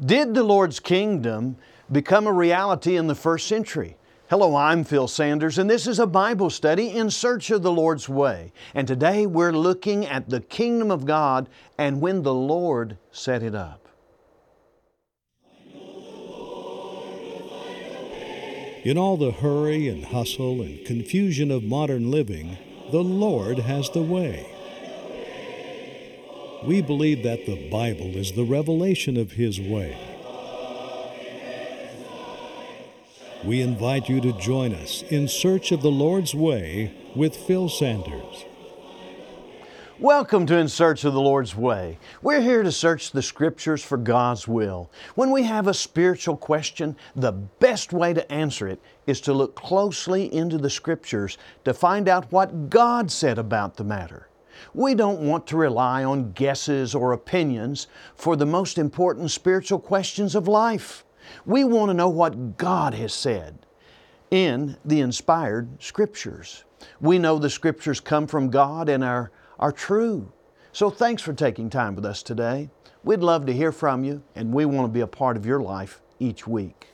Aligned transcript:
Did 0.00 0.34
the 0.34 0.42
Lord's 0.42 0.80
kingdom 0.80 1.56
become 1.90 2.26
a 2.26 2.32
reality 2.32 2.96
in 2.96 3.06
the 3.06 3.14
first 3.14 3.46
century? 3.46 3.96
Hello, 4.30 4.56
I'm 4.56 4.82
Phil 4.82 5.06
Sanders, 5.06 5.58
and 5.58 5.68
this 5.68 5.86
is 5.86 5.98
a 5.98 6.06
Bible 6.06 6.48
study 6.48 6.88
in 6.90 7.10
search 7.10 7.50
of 7.50 7.62
the 7.62 7.70
Lord's 7.70 8.08
way. 8.08 8.52
And 8.74 8.88
today 8.88 9.26
we're 9.26 9.52
looking 9.52 10.06
at 10.06 10.30
the 10.30 10.40
kingdom 10.40 10.90
of 10.90 11.04
God 11.04 11.48
and 11.76 12.00
when 12.00 12.22
the 12.22 12.32
Lord 12.32 12.96
set 13.10 13.42
it 13.42 13.54
up. 13.54 13.88
In 18.84 18.98
all 18.98 19.16
the 19.16 19.30
hurry 19.30 19.86
and 19.88 20.06
hustle 20.06 20.62
and 20.62 20.84
confusion 20.84 21.50
of 21.50 21.62
modern 21.62 22.10
living, 22.10 22.58
the 22.90 23.04
Lord 23.04 23.58
has 23.60 23.90
the 23.90 24.02
way. 24.02 24.51
We 26.64 26.80
believe 26.80 27.24
that 27.24 27.44
the 27.44 27.68
Bible 27.70 28.16
is 28.16 28.32
the 28.32 28.44
revelation 28.44 29.16
of 29.16 29.32
His 29.32 29.60
way. 29.60 29.96
We 33.44 33.60
invite 33.60 34.08
you 34.08 34.20
to 34.20 34.32
join 34.38 34.72
us 34.72 35.02
in 35.02 35.26
search 35.26 35.72
of 35.72 35.82
the 35.82 35.90
Lord's 35.90 36.36
way 36.36 36.94
with 37.16 37.34
Phil 37.34 37.68
Sanders. 37.68 38.44
Welcome 39.98 40.46
to 40.46 40.56
In 40.56 40.68
Search 40.68 41.04
of 41.04 41.14
the 41.14 41.20
Lord's 41.20 41.56
Way. 41.56 41.98
We're 42.22 42.40
here 42.40 42.62
to 42.62 42.70
search 42.70 43.10
the 43.10 43.22
Scriptures 43.22 43.82
for 43.82 43.98
God's 43.98 44.46
will. 44.46 44.88
When 45.16 45.32
we 45.32 45.42
have 45.42 45.66
a 45.66 45.74
spiritual 45.74 46.36
question, 46.36 46.96
the 47.16 47.32
best 47.32 47.92
way 47.92 48.12
to 48.14 48.32
answer 48.32 48.68
it 48.68 48.80
is 49.08 49.20
to 49.22 49.32
look 49.32 49.56
closely 49.56 50.32
into 50.32 50.58
the 50.58 50.70
Scriptures 50.70 51.38
to 51.64 51.74
find 51.74 52.08
out 52.08 52.30
what 52.30 52.70
God 52.70 53.10
said 53.10 53.38
about 53.38 53.76
the 53.76 53.84
matter. 53.84 54.28
We 54.74 54.94
don't 54.94 55.20
want 55.20 55.46
to 55.48 55.56
rely 55.56 56.04
on 56.04 56.32
guesses 56.32 56.94
or 56.94 57.12
opinions 57.12 57.88
for 58.14 58.36
the 58.36 58.46
most 58.46 58.78
important 58.78 59.30
spiritual 59.30 59.78
questions 59.78 60.34
of 60.34 60.48
life. 60.48 61.04
We 61.46 61.64
want 61.64 61.90
to 61.90 61.94
know 61.94 62.08
what 62.08 62.56
God 62.56 62.94
has 62.94 63.14
said 63.14 63.66
in 64.30 64.76
the 64.84 65.00
inspired 65.00 65.82
Scriptures. 65.82 66.64
We 67.00 67.18
know 67.18 67.38
the 67.38 67.50
Scriptures 67.50 68.00
come 68.00 68.26
from 68.26 68.50
God 68.50 68.88
and 68.88 69.04
are, 69.04 69.30
are 69.58 69.72
true. 69.72 70.32
So 70.72 70.90
thanks 70.90 71.22
for 71.22 71.32
taking 71.32 71.68
time 71.68 71.94
with 71.94 72.06
us 72.06 72.22
today. 72.22 72.70
We'd 73.04 73.20
love 73.20 73.46
to 73.46 73.52
hear 73.52 73.72
from 73.72 74.04
you, 74.04 74.22
and 74.34 74.52
we 74.52 74.64
want 74.64 74.88
to 74.88 74.92
be 74.92 75.00
a 75.00 75.06
part 75.06 75.36
of 75.36 75.44
your 75.44 75.60
life 75.60 76.00
each 76.18 76.46
week. 76.46 76.88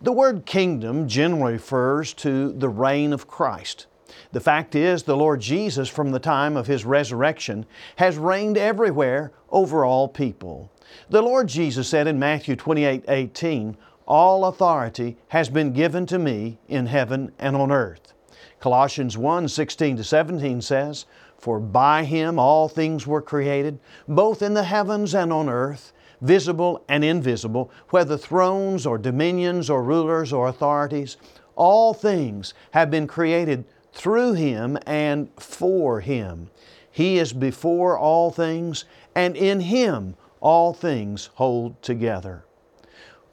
The 0.00 0.12
word 0.12 0.44
kingdom 0.44 1.08
generally 1.08 1.54
refers 1.54 2.12
to 2.14 2.52
the 2.52 2.68
reign 2.68 3.12
of 3.12 3.26
Christ. 3.26 3.86
The 4.32 4.40
fact 4.40 4.74
is, 4.74 5.02
the 5.02 5.16
Lord 5.16 5.40
Jesus, 5.40 5.88
from 5.88 6.10
the 6.10 6.18
time 6.18 6.56
of 6.56 6.66
His 6.66 6.84
resurrection, 6.84 7.66
has 7.96 8.16
reigned 8.16 8.58
everywhere 8.58 9.32
over 9.50 9.84
all 9.84 10.08
people. 10.08 10.70
The 11.08 11.22
Lord 11.22 11.48
Jesus 11.48 11.88
said 11.88 12.06
in 12.06 12.18
Matthew 12.18 12.56
28 12.56 13.04
18, 13.08 13.76
All 14.06 14.44
authority 14.44 15.16
has 15.28 15.48
been 15.48 15.72
given 15.72 16.06
to 16.06 16.18
me 16.18 16.58
in 16.68 16.86
heaven 16.86 17.32
and 17.38 17.56
on 17.56 17.70
earth. 17.70 18.12
Colossians 18.60 19.18
1 19.18 19.48
16 19.48 19.98
to 19.98 20.04
17 20.04 20.62
says, 20.62 21.06
For 21.36 21.60
by 21.60 22.04
Him 22.04 22.38
all 22.38 22.68
things 22.68 23.06
were 23.06 23.20
created, 23.20 23.78
both 24.08 24.42
in 24.42 24.54
the 24.54 24.64
heavens 24.64 25.14
and 25.14 25.32
on 25.32 25.48
earth, 25.48 25.92
visible 26.20 26.82
and 26.88 27.04
invisible, 27.04 27.70
whether 27.90 28.16
thrones 28.16 28.86
or 28.86 28.96
dominions 28.96 29.68
or 29.68 29.82
rulers 29.82 30.32
or 30.32 30.48
authorities. 30.48 31.16
All 31.56 31.94
things 31.94 32.54
have 32.72 32.90
been 32.90 33.06
created 33.06 33.64
through 33.94 34.32
Him 34.34 34.76
and 34.86 35.30
for 35.38 36.00
Him. 36.00 36.50
He 36.90 37.18
is 37.18 37.32
before 37.32 37.96
all 37.96 38.30
things, 38.30 38.84
and 39.14 39.36
in 39.36 39.60
Him 39.60 40.16
all 40.40 40.74
things 40.74 41.30
hold 41.34 41.80
together. 41.80 42.44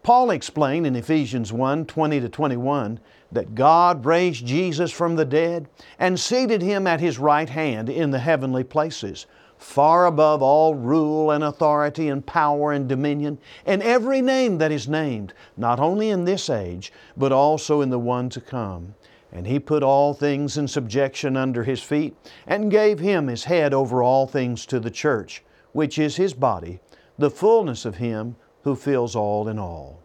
Paul 0.04 0.32
explained 0.32 0.88
in 0.88 0.96
Ephesians 0.96 1.52
1 1.52 1.86
20 1.86 2.20
to 2.22 2.30
21 2.30 3.00
that 3.32 3.56
God 3.56 4.06
raised 4.06 4.46
Jesus 4.46 4.92
from 4.92 5.16
the 5.16 5.26
dead 5.26 5.68
and 6.00 6.20
seated 6.20 6.62
Him 6.62 6.88
at 6.88 7.00
His 7.00 7.20
right 7.20 7.50
hand 7.50 7.90
in 7.90 8.12
the 8.12 8.20
heavenly 8.20 8.64
places, 8.64 9.26
far 9.58 10.06
above 10.06 10.42
all 10.42 10.74
rule 10.76 11.32
and 11.32 11.44
authority 11.44 12.08
and 12.08 12.26
power 12.26 12.72
and 12.72 12.88
dominion, 12.88 13.38
and 13.66 13.84
every 13.84 14.22
name 14.22 14.58
that 14.58 14.72
is 14.72 14.88
named, 14.88 15.34
not 15.58 15.80
only 15.80 16.10
in 16.10 16.26
this 16.26 16.50
age, 16.50 16.92
but 17.16 17.32
also 17.32 17.82
in 17.82 17.90
the 17.90 18.00
one 18.00 18.30
to 18.30 18.42
come. 18.42 18.96
And 19.32 19.48
he 19.48 19.60
put 19.60 19.84
all 19.84 20.14
things 20.14 20.58
in 20.58 20.68
subjection 20.68 21.38
under 21.38 21.64
his 21.64 21.82
feet, 21.82 22.16
and 22.46 22.70
gave 22.70 23.00
him 23.00 23.28
his 23.28 23.46
head 23.46 23.74
over 23.74 24.04
all 24.04 24.28
things 24.28 24.66
to 24.68 24.80
the 24.80 24.92
church, 24.92 25.44
which 25.72 25.98
is 25.98 26.18
his 26.18 26.34
body, 26.34 26.80
the 27.18 27.30
fullness 27.30 27.86
of 27.86 27.98
him 27.98 28.36
who 28.64 28.76
fills 28.76 29.16
all 29.16 29.48
in 29.48 29.58
all. 29.58 30.00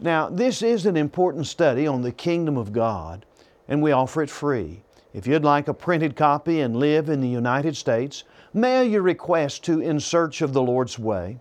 Now, 0.00 0.28
this 0.28 0.62
is 0.62 0.84
an 0.84 0.96
important 0.96 1.46
study 1.46 1.86
on 1.86 2.02
the 2.02 2.10
kingdom 2.10 2.56
of 2.56 2.72
God, 2.72 3.24
and 3.68 3.80
we 3.80 3.92
offer 3.92 4.22
it 4.22 4.30
free. 4.30 4.82
If 5.14 5.26
you'd 5.26 5.44
like 5.44 5.68
a 5.68 5.74
printed 5.74 6.16
copy 6.16 6.60
and 6.60 6.76
live 6.76 7.08
in 7.08 7.20
the 7.20 7.28
United 7.28 7.76
States, 7.76 8.24
mail 8.52 8.82
your 8.82 9.02
request 9.02 9.62
to 9.64 9.80
In 9.80 10.00
Search 10.00 10.42
of 10.42 10.52
the 10.52 10.62
Lord's 10.62 10.98
Way. 10.98 11.38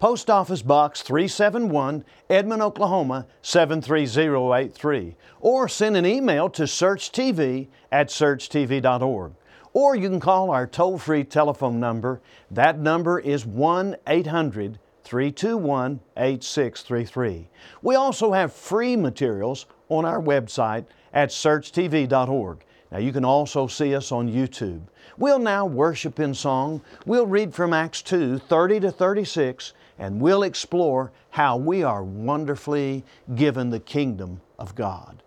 Post 0.00 0.30
Office 0.30 0.62
Box 0.62 1.02
371, 1.02 2.04
Edmond, 2.30 2.62
Oklahoma 2.62 3.26
73083. 3.42 5.16
Or 5.40 5.68
send 5.68 5.96
an 5.96 6.06
email 6.06 6.48
to 6.50 6.62
searchtv 6.62 7.66
at 7.90 8.08
searchtv.org. 8.08 9.32
Or 9.72 9.96
you 9.96 10.08
can 10.08 10.20
call 10.20 10.52
our 10.52 10.68
toll 10.68 10.98
free 10.98 11.24
telephone 11.24 11.80
number. 11.80 12.20
That 12.48 12.78
number 12.78 13.18
is 13.18 13.44
1 13.44 13.96
800 14.06 14.78
321 15.02 15.98
8633. 16.16 17.48
We 17.82 17.96
also 17.96 18.32
have 18.32 18.52
free 18.52 18.94
materials 18.94 19.66
on 19.88 20.04
our 20.04 20.22
website 20.22 20.84
at 21.12 21.30
searchtv.org. 21.30 22.64
Now 22.90 22.98
you 22.98 23.12
can 23.12 23.24
also 23.24 23.66
see 23.66 23.94
us 23.94 24.12
on 24.12 24.30
YouTube. 24.30 24.82
We'll 25.18 25.38
now 25.38 25.66
worship 25.66 26.20
in 26.20 26.34
song. 26.34 26.82
We'll 27.04 27.26
read 27.26 27.52
from 27.52 27.72
Acts 27.72 28.02
2 28.02 28.38
30 28.38 28.80
to 28.80 28.92
36 28.92 29.72
and 29.98 30.20
we'll 30.20 30.42
explore 30.42 31.12
how 31.30 31.56
we 31.56 31.82
are 31.82 32.02
wonderfully 32.04 33.04
given 33.34 33.70
the 33.70 33.80
kingdom 33.80 34.40
of 34.58 34.74
God. 34.74 35.22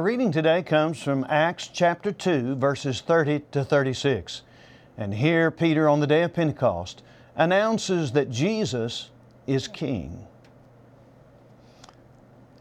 Our 0.00 0.06
reading 0.06 0.32
today 0.32 0.62
comes 0.62 1.02
from 1.02 1.26
Acts 1.28 1.68
chapter 1.68 2.10
2, 2.10 2.54
verses 2.54 3.02
30 3.02 3.42
to 3.52 3.62
36. 3.62 4.40
And 4.96 5.12
here, 5.12 5.50
Peter, 5.50 5.90
on 5.90 6.00
the 6.00 6.06
day 6.06 6.22
of 6.22 6.32
Pentecost, 6.32 7.02
announces 7.36 8.12
that 8.12 8.30
Jesus 8.30 9.10
is 9.46 9.68
King. 9.68 10.26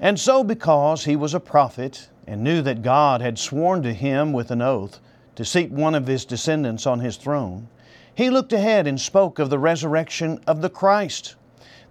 And 0.02 0.20
so, 0.20 0.44
because 0.44 1.06
he 1.06 1.16
was 1.16 1.34
a 1.34 1.40
prophet 1.40 2.10
and 2.28 2.44
knew 2.44 2.62
that 2.62 2.82
God 2.82 3.22
had 3.22 3.40
sworn 3.40 3.84
to 3.84 3.94
him 3.94 4.34
with 4.34 4.52
an 4.52 4.62
oath 4.62 5.00
to 5.36 5.46
seat 5.46 5.72
one 5.72 5.96
of 5.96 6.08
his 6.08 6.26
descendants 6.26 6.86
on 6.86 7.00
his 7.00 7.16
throne, 7.16 7.70
he 8.14 8.30
looked 8.30 8.52
ahead 8.52 8.86
and 8.86 9.00
spoke 9.00 9.40
of 9.40 9.50
the 9.50 9.60
resurrection 9.60 10.42
of 10.46 10.62
the 10.62 10.70
Christ, 10.70 11.36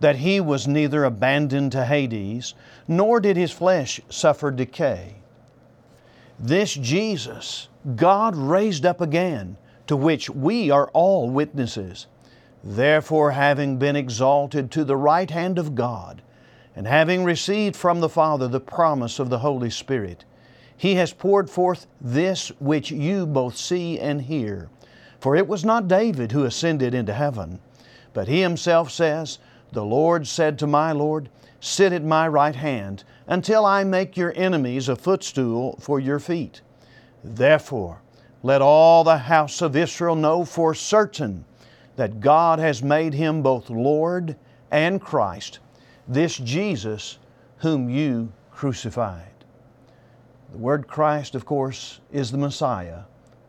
that 0.01 0.17
he 0.17 0.43
was 0.43 0.69
neither 0.69 1.05
abandoned 1.05 1.73
to 1.73 1.87
Hades, 1.87 2.53
nor 2.87 3.19
did 3.19 3.39
his 3.39 3.51
flesh 3.51 3.99
suffer 4.11 4.51
decay. 4.51 5.18
This 6.39 6.75
Jesus 6.75 7.69
God 7.97 8.37
raised 8.37 8.85
up 8.85 9.01
again, 9.01 9.57
to 9.87 9.97
which 9.97 10.29
we 10.29 10.71
are 10.71 10.89
all 10.93 11.31
witnesses. 11.31 12.07
Therefore, 12.63 13.31
having 13.33 13.79
been 13.79 13.97
exalted 13.97 14.71
to 14.73 14.85
the 14.85 14.97
right 14.97 15.31
hand 15.31 15.59
of 15.59 15.75
God, 15.75 16.23
and 16.77 16.87
having 16.87 17.25
received 17.25 17.75
from 17.75 18.01
the 18.01 18.09
Father 18.09 18.47
the 18.47 18.61
promise 18.61 19.19
of 19.19 19.31
the 19.31 19.39
Holy 19.39 19.71
Spirit, 19.71 20.25
He 20.77 20.95
has 20.97 21.13
poured 21.13 21.49
forth 21.49 21.87
this 22.01 22.49
which 22.61 22.91
you 22.91 23.27
both 23.27 23.57
see 23.57 23.99
and 23.99 24.23
hear. 24.23 24.69
For 25.21 25.35
it 25.35 25.49
was 25.49 25.65
not 25.65 25.89
David 25.89 26.33
who 26.33 26.45
ascended 26.45 26.95
into 26.95 27.13
heaven, 27.13 27.59
but 28.13 28.29
he 28.29 28.41
himself 28.41 28.91
says, 28.91 29.39
The 29.73 29.85
Lord 29.85 30.27
said 30.27 30.59
to 30.59 30.67
my 30.67 30.93
Lord, 30.93 31.29
Sit 31.61 31.93
at 31.93 32.05
my 32.05 32.29
right 32.29 32.55
hand 32.55 33.03
until 33.29 33.65
I 33.65 33.85
make 33.85 34.17
your 34.17 34.33
enemies 34.35 34.89
a 34.89 34.97
footstool 34.97 35.79
for 35.81 36.01
your 36.01 36.19
feet. 36.19 36.63
Therefore, 37.23 38.01
let 38.43 38.63
all 38.63 39.05
the 39.05 39.19
house 39.19 39.61
of 39.63 39.77
Israel 39.77 40.17
know 40.17 40.45
for 40.45 40.75
certain 40.75 41.45
that 41.97 42.21
God 42.21 42.59
has 42.59 42.83
made 42.83 43.13
him 43.15 43.43
both 43.43 43.71
Lord 43.71 44.37
and 44.71 45.01
Christ, 45.01 45.59
this 46.07 46.37
Jesus 46.37 47.19
whom 47.59 47.91
you 47.91 48.33
crucified. 48.51 49.45
The 50.53 50.59
word 50.59 50.89
Christ, 50.89 51.35
of 51.35 51.45
course, 51.45 52.01
is 52.11 52.31
the 52.31 52.39
Messiah, 52.39 53.01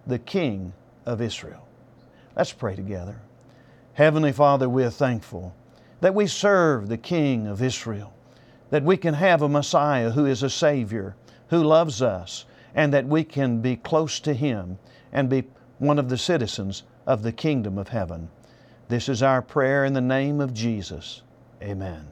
the 0.06 0.20
King 0.20 0.74
of 1.06 1.22
Israel. 1.22 1.66
Let's 2.36 2.52
pray 2.52 2.76
together. 2.76 3.22
Heavenly 3.94 4.32
Father, 4.32 4.68
we 4.68 4.84
are 4.84 4.90
thankful 4.90 5.56
that 6.02 6.16
we 6.16 6.28
serve 6.28 6.90
the 6.90 6.98
King 6.98 7.48
of 7.48 7.62
Israel, 7.62 8.14
that 8.70 8.84
we 8.84 8.98
can 8.98 9.14
have 9.14 9.42
a 9.42 9.50
Messiah 9.50 10.12
who 10.12 10.26
is 10.26 10.44
a 10.44 10.50
Savior, 10.50 11.16
who 11.50 11.64
loves 11.64 12.02
us, 12.02 12.46
and 12.76 12.94
that 12.94 13.08
we 13.08 13.24
can 13.24 13.62
be 13.62 13.76
close 13.76 14.20
to 14.20 14.34
Him 14.34 14.78
and 15.12 15.30
be 15.30 15.44
one 15.80 15.98
of 15.98 16.10
the 16.10 16.18
citizens 16.18 16.84
of 17.08 17.24
the 17.24 17.32
kingdom 17.32 17.78
of 17.78 17.88
heaven. 17.88 18.30
This 18.88 19.10
is 19.10 19.24
our 19.24 19.42
prayer 19.42 19.86
in 19.86 19.94
the 19.94 20.02
name 20.02 20.40
of 20.42 20.54
Jesus. 20.54 21.22
Amen. 21.62 22.08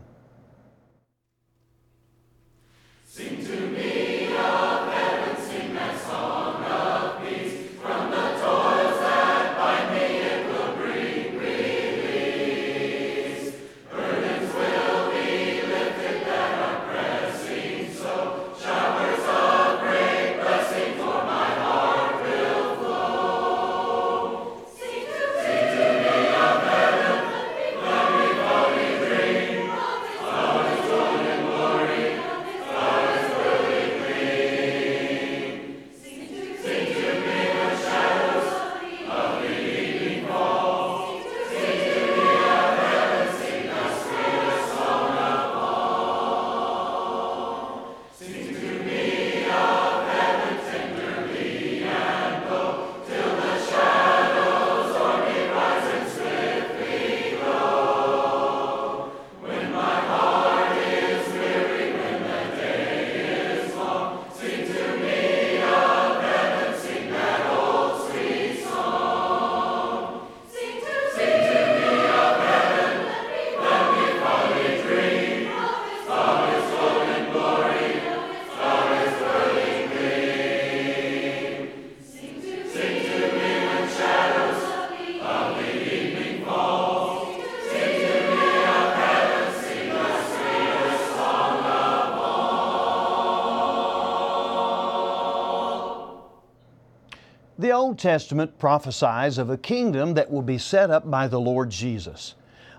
Old 97.77 98.00
Testament 98.00 98.57
prophesies 98.57 99.38
of 99.38 99.51
a 99.51 99.57
kingdom 99.57 100.15
that 100.15 100.31
will 100.31 100.41
be 100.41 100.57
set 100.57 100.89
up 100.89 101.12
by 101.12 101.27
the 101.27 101.39
Lord 101.39 101.69
Jesus. 101.69 102.34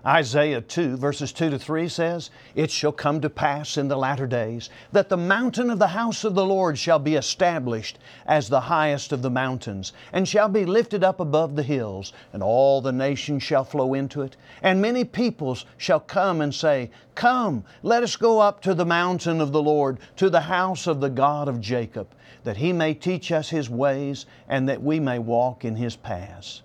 Isaiah 0.05 0.61
2, 0.61 0.95
verses 0.95 1.33
2 1.33 1.49
to 1.49 1.59
3 1.59 1.89
says, 1.89 2.29
It 2.55 2.71
shall 2.71 2.93
come 2.93 3.19
to 3.19 3.29
pass 3.29 3.75
in 3.75 3.89
the 3.89 3.97
latter 3.97 4.27
days 4.27 4.69
that 4.93 5.09
the 5.09 5.17
mountain 5.17 5.69
of 5.69 5.77
the 5.77 5.87
house 5.87 6.23
of 6.23 6.35
the 6.35 6.45
Lord 6.45 6.77
shall 6.77 6.99
be 6.99 7.15
established 7.15 7.99
as 8.25 8.47
the 8.47 8.61
highest 8.61 9.11
of 9.11 9.21
the 9.21 9.29
mountains, 9.29 9.91
and 10.13 10.27
shall 10.27 10.47
be 10.47 10.65
lifted 10.65 11.03
up 11.03 11.19
above 11.19 11.55
the 11.57 11.63
hills, 11.63 12.13
and 12.31 12.41
all 12.41 12.79
the 12.79 12.93
nations 12.93 13.43
shall 13.43 13.65
flow 13.65 13.93
into 13.93 14.21
it. 14.21 14.37
And 14.61 14.81
many 14.81 15.03
peoples 15.03 15.65
shall 15.77 15.99
come 15.99 16.39
and 16.39 16.55
say, 16.55 16.91
Come, 17.15 17.65
let 17.83 18.01
us 18.01 18.15
go 18.15 18.39
up 18.39 18.61
to 18.61 18.73
the 18.73 18.85
mountain 18.85 19.41
of 19.41 19.51
the 19.51 19.61
Lord, 19.61 19.97
to 20.15 20.29
the 20.29 20.41
house 20.41 20.87
of 20.87 21.01
the 21.01 21.09
God 21.09 21.49
of 21.49 21.59
Jacob 21.59 22.07
that 22.43 22.57
He 22.57 22.71
may 22.71 22.93
teach 22.93 23.31
us 23.31 23.49
His 23.49 23.69
ways 23.69 24.25
and 24.47 24.69
that 24.69 24.81
we 24.81 24.99
may 24.99 25.19
walk 25.19 25.65
in 25.65 25.75
His 25.75 25.95
paths. 25.95 26.61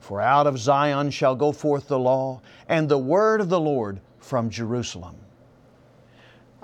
For 0.00 0.20
out 0.20 0.46
of 0.46 0.58
Zion 0.58 1.10
shall 1.10 1.36
go 1.36 1.52
forth 1.52 1.86
the 1.86 1.98
law 1.98 2.40
and 2.68 2.88
the 2.88 2.98
word 2.98 3.40
of 3.40 3.48
the 3.50 3.60
Lord 3.60 4.00
from 4.18 4.50
Jerusalem. 4.50 5.16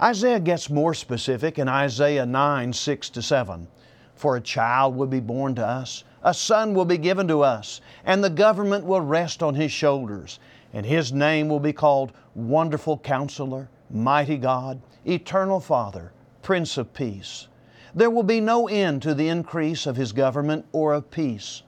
Isaiah 0.00 0.40
gets 0.40 0.70
more 0.70 0.94
specific 0.94 1.58
in 1.58 1.68
Isaiah 1.68 2.26
9 2.26 2.72
6 2.72 3.10
to 3.10 3.22
7. 3.22 3.68
For 4.14 4.36
a 4.36 4.40
child 4.40 4.96
will 4.96 5.06
be 5.06 5.20
born 5.20 5.54
to 5.56 5.66
us, 5.66 6.02
a 6.22 6.32
son 6.32 6.72
will 6.74 6.86
be 6.86 6.98
given 6.98 7.28
to 7.28 7.42
us, 7.42 7.82
and 8.04 8.24
the 8.24 8.30
government 8.30 8.84
will 8.84 9.02
rest 9.02 9.42
on 9.42 9.54
his 9.54 9.70
shoulders, 9.70 10.40
and 10.72 10.86
his 10.86 11.12
name 11.12 11.48
will 11.48 11.60
be 11.60 11.74
called 11.74 12.12
Wonderful 12.34 12.98
Counselor, 12.98 13.68
Mighty 13.90 14.38
God, 14.38 14.80
Eternal 15.04 15.60
Father, 15.60 16.12
Prince 16.42 16.78
of 16.78 16.92
Peace. 16.94 17.48
There 17.94 18.10
will 18.10 18.22
be 18.22 18.40
no 18.40 18.66
end 18.66 19.02
to 19.02 19.14
the 19.14 19.28
increase 19.28 19.86
of 19.86 19.96
his 19.96 20.12
government 20.12 20.64
or 20.72 20.94
of 20.94 21.10
peace 21.10 21.62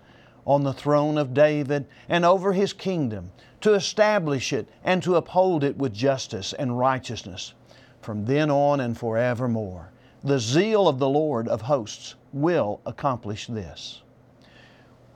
on 0.49 0.65
the 0.65 0.73
throne 0.73 1.19
of 1.19 1.35
David 1.35 1.87
and 2.09 2.25
over 2.25 2.55
his 2.55 2.73
kingdom, 2.73 3.31
to 3.61 3.75
establish 3.75 4.53
it 4.53 4.67
and 4.83 5.03
to 5.03 5.17
uphold 5.17 5.63
it 5.63 5.77
with 5.77 5.93
justice 5.93 6.55
and 6.55 6.79
righteousness 6.79 7.53
from 8.01 8.25
then 8.25 8.51
on 8.51 8.81
and 8.81 8.97
forevermore. 8.97 9.91
The 10.25 10.39
zeal 10.39 10.89
of 10.89 10.99
the 10.99 11.09
Lord 11.09 11.47
of 11.47 11.61
hosts 11.61 12.15
will 12.33 12.81
accomplish 12.87 13.47
this. 13.47 14.01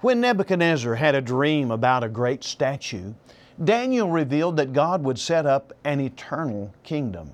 When 0.01 0.21
Nebuchadnezzar 0.21 0.97
had 0.97 1.15
a 1.15 1.21
dream 1.23 1.71
about 1.71 2.05
a 2.05 2.09
great 2.09 2.45
statue, 2.45 3.15
Daniel 3.63 4.11
revealed 4.11 4.57
that 4.59 4.73
God 4.73 5.03
would 5.05 5.19
set 5.19 5.47
up 5.47 5.73
an 5.85 6.01
eternal 6.01 6.75
kingdom. 6.83 7.31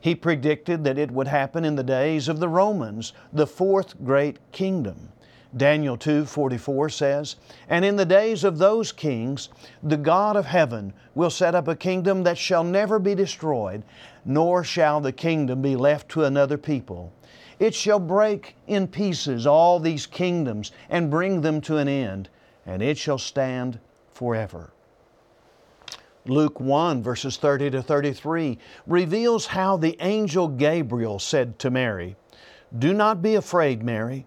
He 0.00 0.14
predicted 0.14 0.84
that 0.84 0.98
it 0.98 1.10
would 1.10 1.28
happen 1.28 1.64
in 1.64 1.76
the 1.76 1.82
days 1.82 2.28
of 2.28 2.40
the 2.40 2.48
Romans, 2.48 3.12
the 3.32 3.46
fourth 3.46 4.02
great 4.04 4.38
kingdom. 4.52 5.10
Daniel 5.56 5.96
2:44 5.96 6.88
says, 6.90 7.36
"And 7.68 7.84
in 7.84 7.96
the 7.96 8.04
days 8.04 8.42
of 8.42 8.58
those 8.58 8.90
kings, 8.90 9.48
the 9.82 9.96
God 9.96 10.36
of 10.36 10.46
heaven 10.46 10.92
will 11.14 11.30
set 11.30 11.54
up 11.54 11.68
a 11.68 11.76
kingdom 11.76 12.24
that 12.24 12.38
shall 12.38 12.64
never 12.64 12.98
be 12.98 13.14
destroyed, 13.14 13.84
nor 14.24 14.64
shall 14.64 15.00
the 15.00 15.12
kingdom 15.12 15.62
be 15.62 15.76
left 15.76 16.08
to 16.10 16.24
another 16.24 16.58
people. 16.58 17.12
it 17.60 17.72
shall 17.72 18.00
break 18.00 18.56
in 18.66 18.88
pieces 18.88 19.46
all 19.46 19.78
these 19.78 20.06
kingdoms 20.06 20.72
and 20.90 21.08
bring 21.08 21.40
them 21.40 21.60
to 21.60 21.76
an 21.76 21.86
end, 21.86 22.28
and 22.66 22.82
it 22.82 22.98
shall 22.98 23.16
stand 23.16 23.78
forever. 24.12 24.72
Luke 26.26 26.58
1, 26.58 27.02
verses 27.02 27.36
30 27.36 27.70
to 27.70 27.82
33, 27.82 28.58
reveals 28.86 29.46
how 29.46 29.76
the 29.76 29.96
angel 30.00 30.48
Gabriel 30.48 31.18
said 31.18 31.58
to 31.60 31.70
Mary, 31.70 32.16
Do 32.76 32.92
not 32.92 33.22
be 33.22 33.34
afraid, 33.34 33.82
Mary, 33.82 34.26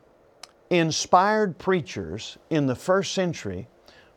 inspired 0.71 1.59
preachers 1.59 2.37
in 2.49 2.65
the 2.65 2.75
first 2.75 3.13
century 3.13 3.67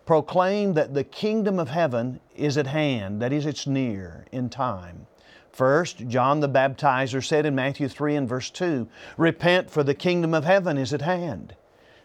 proclaimed 0.06 0.76
that 0.76 0.94
the 0.94 1.02
kingdom 1.02 1.58
of 1.58 1.68
heaven 1.68 2.20
is 2.37 2.56
at 2.56 2.68
hand, 2.68 3.20
that 3.20 3.32
is, 3.32 3.44
it's 3.44 3.66
near 3.66 4.25
in 4.30 4.49
time. 4.49 5.06
First, 5.50 6.06
John 6.06 6.40
the 6.40 6.49
Baptizer 6.49 7.25
said 7.25 7.44
in 7.44 7.54
Matthew 7.54 7.88
3 7.88 8.14
and 8.16 8.28
verse 8.28 8.50
2, 8.50 8.88
Repent, 9.16 9.68
for 9.68 9.82
the 9.82 9.94
kingdom 9.94 10.32
of 10.32 10.44
heaven 10.44 10.78
is 10.78 10.92
at 10.92 11.02
hand. 11.02 11.56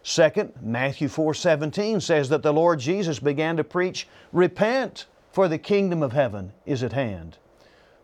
Second, 0.02 0.54
Matthew 0.62 1.10
4 1.10 1.34
17 1.34 2.02
says 2.02 2.30
that 2.30 2.42
the 2.42 2.54
Lord 2.54 2.80
Jesus 2.80 3.20
began 3.20 3.58
to 3.58 3.64
preach, 3.64 4.08
Repent, 4.32 5.06
for 5.32 5.48
the 5.48 5.58
kingdom 5.58 6.02
of 6.02 6.14
heaven 6.14 6.54
is 6.66 6.82
at 6.84 6.94
hand. 6.94 7.38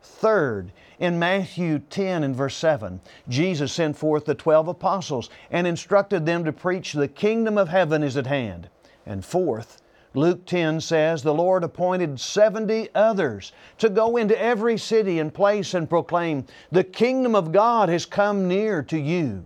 Third, 0.02 0.72
in 1.00 1.20
Matthew 1.20 1.80
10 1.80 2.24
and 2.24 2.36
verse 2.36 2.56
7, 2.56 3.02
Jesus 3.28 3.74
sent 3.74 3.98
forth 3.98 4.26
the 4.26 4.36
twelve 4.36 4.68
apostles 4.68 5.30
and 5.52 5.68
instructed 5.68 6.26
them 6.26 6.46
to 6.46 6.54
preach, 6.54 6.94
The 6.94 7.08
kingdom 7.08 7.58
of 7.58 7.70
heaven 7.70 8.04
is 8.04 8.18
at 8.18 8.28
hand. 8.28 8.70
And 9.06 9.24
fourth, 9.24 9.82
Luke 10.14 10.46
10 10.46 10.80
says, 10.80 11.24
The 11.24 11.34
Lord 11.34 11.64
appointed 11.64 12.20
70 12.20 12.90
others 12.96 13.52
to 13.78 13.90
go 13.90 14.16
into 14.18 14.42
every 14.42 14.78
city 14.78 15.20
and 15.20 15.34
place 15.34 15.74
and 15.74 15.90
proclaim, 15.90 16.46
The 16.72 16.84
kingdom 16.84 17.36
of 17.36 17.52
God 17.52 17.90
has 17.90 18.06
come 18.06 18.48
near 18.48 18.82
to 18.84 18.98
you. 18.98 19.46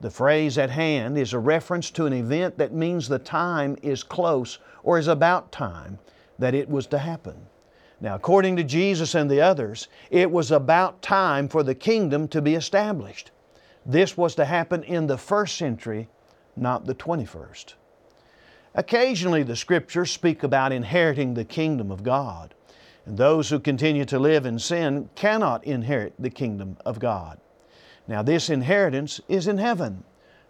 The 0.00 0.10
phrase 0.10 0.58
at 0.58 0.70
hand 0.70 1.16
is 1.16 1.32
a 1.32 1.38
reference 1.38 1.90
to 1.92 2.06
an 2.06 2.12
event 2.12 2.58
that 2.58 2.74
means 2.74 3.08
the 3.08 3.18
time 3.18 3.76
is 3.82 4.02
close 4.02 4.58
or 4.82 4.98
is 4.98 5.08
about 5.08 5.52
time 5.52 5.98
that 6.38 6.54
it 6.54 6.68
was 6.68 6.86
to 6.88 6.98
happen. 6.98 7.46
Now, 8.00 8.14
according 8.14 8.56
to 8.56 8.64
Jesus 8.64 9.14
and 9.14 9.30
the 9.30 9.40
others, 9.40 9.88
it 10.10 10.30
was 10.30 10.50
about 10.50 11.00
time 11.00 11.48
for 11.48 11.62
the 11.62 11.74
kingdom 11.74 12.28
to 12.28 12.42
be 12.42 12.54
established. 12.54 13.30
This 13.86 14.16
was 14.16 14.34
to 14.34 14.44
happen 14.44 14.82
in 14.82 15.06
the 15.06 15.16
first 15.16 15.56
century, 15.56 16.08
not 16.56 16.86
the 16.86 16.94
21st. 16.94 17.74
Occasionally, 18.74 19.42
the 19.42 19.56
Scriptures 19.56 20.10
speak 20.10 20.42
about 20.42 20.72
inheriting 20.72 21.32
the 21.32 21.44
kingdom 21.44 21.90
of 21.90 22.02
God, 22.02 22.54
and 23.06 23.16
those 23.16 23.48
who 23.48 23.58
continue 23.58 24.04
to 24.04 24.18
live 24.18 24.44
in 24.44 24.58
sin 24.58 25.08
cannot 25.14 25.64
inherit 25.64 26.12
the 26.18 26.28
kingdom 26.28 26.76
of 26.84 26.98
God. 26.98 27.40
Now, 28.06 28.22
this 28.22 28.50
inheritance 28.50 29.20
is 29.28 29.48
in 29.48 29.56
heaven. 29.56 30.04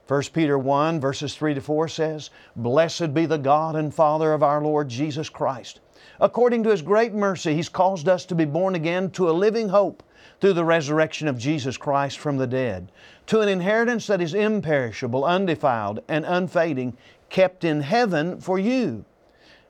1 0.08 0.22
Peter 0.32 0.58
1, 0.58 1.00
verses 1.00 1.34
3 1.34 1.54
to 1.54 1.60
4 1.60 1.88
says, 1.88 2.30
Blessed 2.56 3.14
be 3.14 3.26
the 3.26 3.38
God 3.38 3.76
and 3.76 3.94
Father 3.94 4.32
of 4.32 4.42
our 4.42 4.60
Lord 4.60 4.88
Jesus 4.88 5.28
Christ. 5.28 5.80
According 6.20 6.62
to 6.64 6.70
His 6.70 6.82
great 6.82 7.12
mercy, 7.12 7.54
He's 7.54 7.68
caused 7.68 8.08
us 8.08 8.24
to 8.26 8.34
be 8.34 8.44
born 8.44 8.74
again 8.74 9.10
to 9.12 9.28
a 9.28 9.32
living 9.32 9.68
hope 9.68 10.02
through 10.40 10.54
the 10.54 10.64
resurrection 10.64 11.28
of 11.28 11.38
Jesus 11.38 11.76
Christ 11.76 12.18
from 12.18 12.36
the 12.36 12.46
dead, 12.46 12.90
to 13.26 13.40
an 13.40 13.48
inheritance 13.48 14.06
that 14.06 14.20
is 14.20 14.34
imperishable, 14.34 15.24
undefiled, 15.24 16.00
and 16.08 16.24
unfading, 16.24 16.96
kept 17.28 17.64
in 17.64 17.80
heaven 17.80 18.40
for 18.40 18.58
you. 18.58 19.04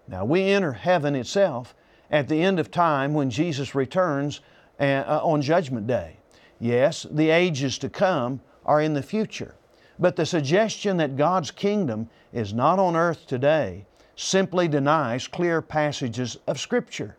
Now, 0.09 0.25
we 0.25 0.43
enter 0.43 0.73
heaven 0.73 1.15
itself 1.15 1.75
at 2.11 2.29
the 2.29 2.43
end 2.43 2.61
of 2.61 2.71
time 2.71 3.15
when 3.15 3.31
Jesus 3.31 3.75
returns 3.75 4.41
uh, 4.79 5.05
uh, 5.07 5.21
on 5.23 5.43
Judgment 5.43 5.87
Day. 5.87 6.17
Yes, 6.61 7.07
the 7.11 7.31
ages 7.31 7.79
to 7.79 7.89
come 7.89 8.41
are 8.65 8.81
in 8.81 8.95
the 8.95 9.03
future. 9.03 9.55
But 9.99 10.17
the 10.17 10.27
suggestion 10.27 10.97
that 10.99 11.17
God's 11.17 11.51
kingdom 11.51 12.09
is 12.33 12.53
not 12.53 12.79
on 12.79 12.97
earth 12.97 13.27
today 13.27 13.87
simply 14.17 14.67
denies 14.67 15.29
clear 15.29 15.63
passages 15.63 16.39
of 16.47 16.59
Scripture. 16.59 17.17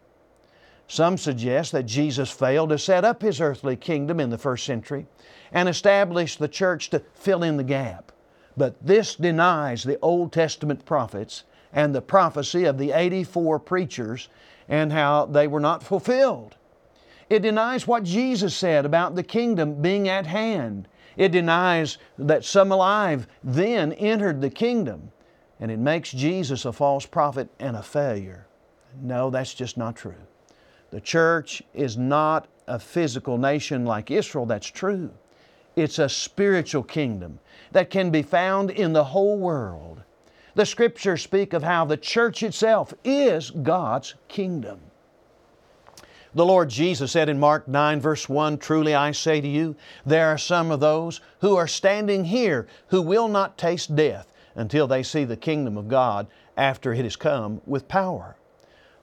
Some 0.88 1.18
suggest 1.18 1.72
that 1.74 1.86
Jesus 1.86 2.32
failed 2.32 2.70
to 2.70 2.78
set 2.78 3.06
up 3.06 3.22
His 3.22 3.40
earthly 3.40 3.76
kingdom 3.76 4.20
in 4.20 4.30
the 4.30 4.38
first 4.38 4.66
century 4.66 5.06
and 5.52 5.70
establish 5.70 6.36
the 6.36 6.48
church 6.48 6.90
to 6.90 7.04
fill 7.14 7.44
in 7.44 7.58
the 7.58 7.64
gap. 7.64 8.12
But 8.56 8.76
this 8.86 9.16
denies 9.16 9.84
the 9.84 10.00
Old 10.02 10.34
Testament 10.34 10.86
prophets 10.86 11.44
and 11.72 11.94
the 11.94 12.02
prophecy 12.02 12.66
of 12.66 12.78
the 12.78 12.92
84 12.92 13.60
preachers 13.60 14.30
and 14.68 14.92
how 14.92 15.26
they 15.26 15.48
were 15.48 15.60
not 15.60 15.84
fulfilled. 15.84 16.56
It 17.30 17.42
denies 17.42 17.86
what 17.86 18.04
Jesus 18.04 18.56
said 18.56 18.86
about 18.86 19.16
the 19.16 19.24
kingdom 19.24 19.82
being 19.82 20.08
at 20.08 20.26
hand. 20.26 20.88
It 21.18 21.32
denies 21.32 21.98
that 22.18 22.46
some 22.46 22.72
alive 22.72 23.28
then 23.44 23.92
entered 23.94 24.42
the 24.42 24.50
kingdom. 24.50 25.12
And 25.60 25.72
it 25.72 25.80
makes 25.80 26.12
Jesus 26.12 26.66
a 26.66 26.72
false 26.72 27.06
prophet 27.06 27.50
and 27.60 27.76
a 27.76 27.82
failure. 27.82 28.48
No, 29.02 29.30
that's 29.30 29.54
just 29.54 29.78
not 29.78 29.96
true. 29.96 30.16
The 30.92 31.02
church 31.02 31.62
is 31.74 31.98
not 31.98 32.48
a 32.68 32.80
physical 32.80 33.38
nation 33.38 33.86
like 33.86 34.12
Israel, 34.12 34.46
that's 34.46 34.68
true. 34.68 35.10
It's 35.76 36.00
a 36.00 36.10
spiritual 36.10 36.84
kingdom 36.84 37.40
that 37.72 37.90
can 37.90 38.10
be 38.10 38.22
found 38.22 38.72
in 38.72 38.94
the 38.94 39.04
whole 39.04 39.38
world. 39.38 40.02
The 40.56 40.66
scriptures 40.66 41.22
speak 41.22 41.54
of 41.54 41.64
how 41.64 41.86
the 41.86 41.98
church 41.98 42.42
itself 42.42 42.94
is 43.04 43.52
God's 43.52 44.16
kingdom. 44.28 44.80
The 46.34 46.46
Lord 46.46 46.70
Jesus 46.70 47.12
said 47.12 47.30
in 47.30 47.40
Mark 47.40 47.68
9, 47.68 48.00
verse 48.00 48.28
1 48.28 48.58
Truly 48.58 48.94
I 48.94 49.12
say 49.12 49.42
to 49.42 49.48
you, 49.48 49.76
there 50.06 50.28
are 50.28 50.38
some 50.38 50.72
of 50.72 50.80
those 50.80 51.22
who 51.42 51.56
are 51.56 51.68
standing 51.68 52.26
here 52.26 52.68
who 52.88 53.02
will 53.02 53.28
not 53.28 53.58
taste 53.58 53.96
death 53.96 54.28
until 54.58 54.88
they 54.88 55.04
see 55.04 55.24
the 55.24 55.38
kingdom 55.38 55.78
of 55.78 55.88
God 55.88 56.28
after 56.58 56.92
it 56.92 57.04
has 57.04 57.16
come 57.16 57.62
with 57.66 57.88
power. 57.88 58.36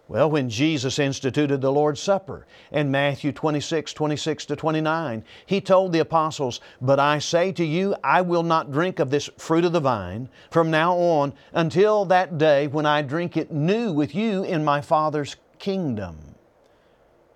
Well, 0.07 0.31
when 0.31 0.51
Jesus 0.51 0.99
instituted 0.99 1.63
the 1.63 1.73
Lord's 1.73 2.01
Supper 2.01 2.47
in 2.71 2.91
Matthew 2.91 3.33
26, 3.33 3.95
26 3.95 4.45
to 4.47 4.57
29, 4.57 5.25
He 5.47 5.63
told 5.63 5.93
the 5.93 6.01
apostles, 6.01 6.61
But 6.83 7.01
I 7.01 7.19
say 7.19 7.53
to 7.53 7.65
you, 7.65 7.97
I 8.05 8.21
will 8.21 8.43
not 8.43 8.71
drink 8.71 8.99
of 8.99 9.09
this 9.09 9.31
fruit 9.39 9.65
of 9.65 9.73
the 9.73 9.81
vine 9.81 10.29
from 10.51 10.71
now 10.71 10.95
on 10.95 11.33
until 11.55 12.05
that 12.07 12.37
day 12.37 12.67
when 12.67 12.85
I 12.85 13.01
drink 13.01 13.39
it 13.39 13.51
new 13.51 13.93
with 13.93 14.15
you 14.15 14.45
in 14.45 14.63
my 14.63 14.83
Father's 14.83 15.37
kingdom. 15.59 16.19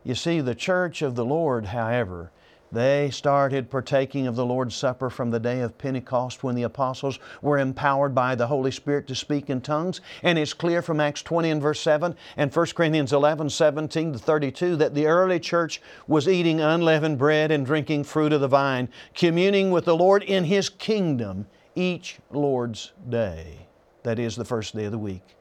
You 0.05 0.15
see, 0.15 0.43
the 0.43 0.55
church 0.55 1.01
of 1.01 1.15
the 1.15 1.25
Lord, 1.25 1.67
however, 1.67 2.31
they 2.71 3.11
started 3.11 3.71
partaking 3.71 4.27
of 4.27 4.37
the 4.37 4.45
Lord's 4.45 4.75
Supper 4.75 5.09
from 5.09 5.31
the 5.31 5.41
day 5.41 5.61
of 5.61 5.79
Pentecost 5.79 6.45
when 6.45 6.55
the 6.55 6.65
apostles 6.65 7.19
were 7.41 7.59
empowered 7.59 8.15
by 8.15 8.35
the 8.35 8.47
Holy 8.47 8.71
Spirit 8.71 9.07
to 9.09 9.15
speak 9.15 9.49
in 9.49 9.61
tongues. 9.61 10.01
And 10.23 10.39
it's 10.39 10.53
clear 10.53 10.83
from 10.83 11.01
Acts 11.01 11.23
20 11.23 11.51
and 11.51 11.63
verse 11.63 11.81
7 11.81 12.15
and 12.37 12.55
1 12.55 12.67
Corinthians 12.75 13.13
11, 13.13 13.51
17 13.51 14.13
to 14.13 14.19
32 14.19 14.77
that 14.77 14.95
the 14.95 15.07
early 15.07 15.41
church 15.41 15.81
was 16.07 16.29
eating 16.29 16.61
unleavened 16.61 17.19
bread 17.19 17.51
and 17.51 17.65
drinking 17.65 18.05
fruit 18.05 18.33
of 18.33 18.41
the 18.41 18.49
vine, 18.49 18.89
communing 19.15 19.71
with 19.71 19.85
the 19.87 19.97
Lord 19.97 20.23
in 20.23 20.45
His 20.45 20.69
kingdom 20.69 21.47
each 21.75 22.19
Lord's 22.31 22.93
day. 23.09 23.67
That 24.03 24.19
is 24.19 24.37
the 24.37 24.45
first 24.45 24.75
day 24.77 24.85
of 24.85 24.93
the 24.93 24.99
week. 24.99 25.37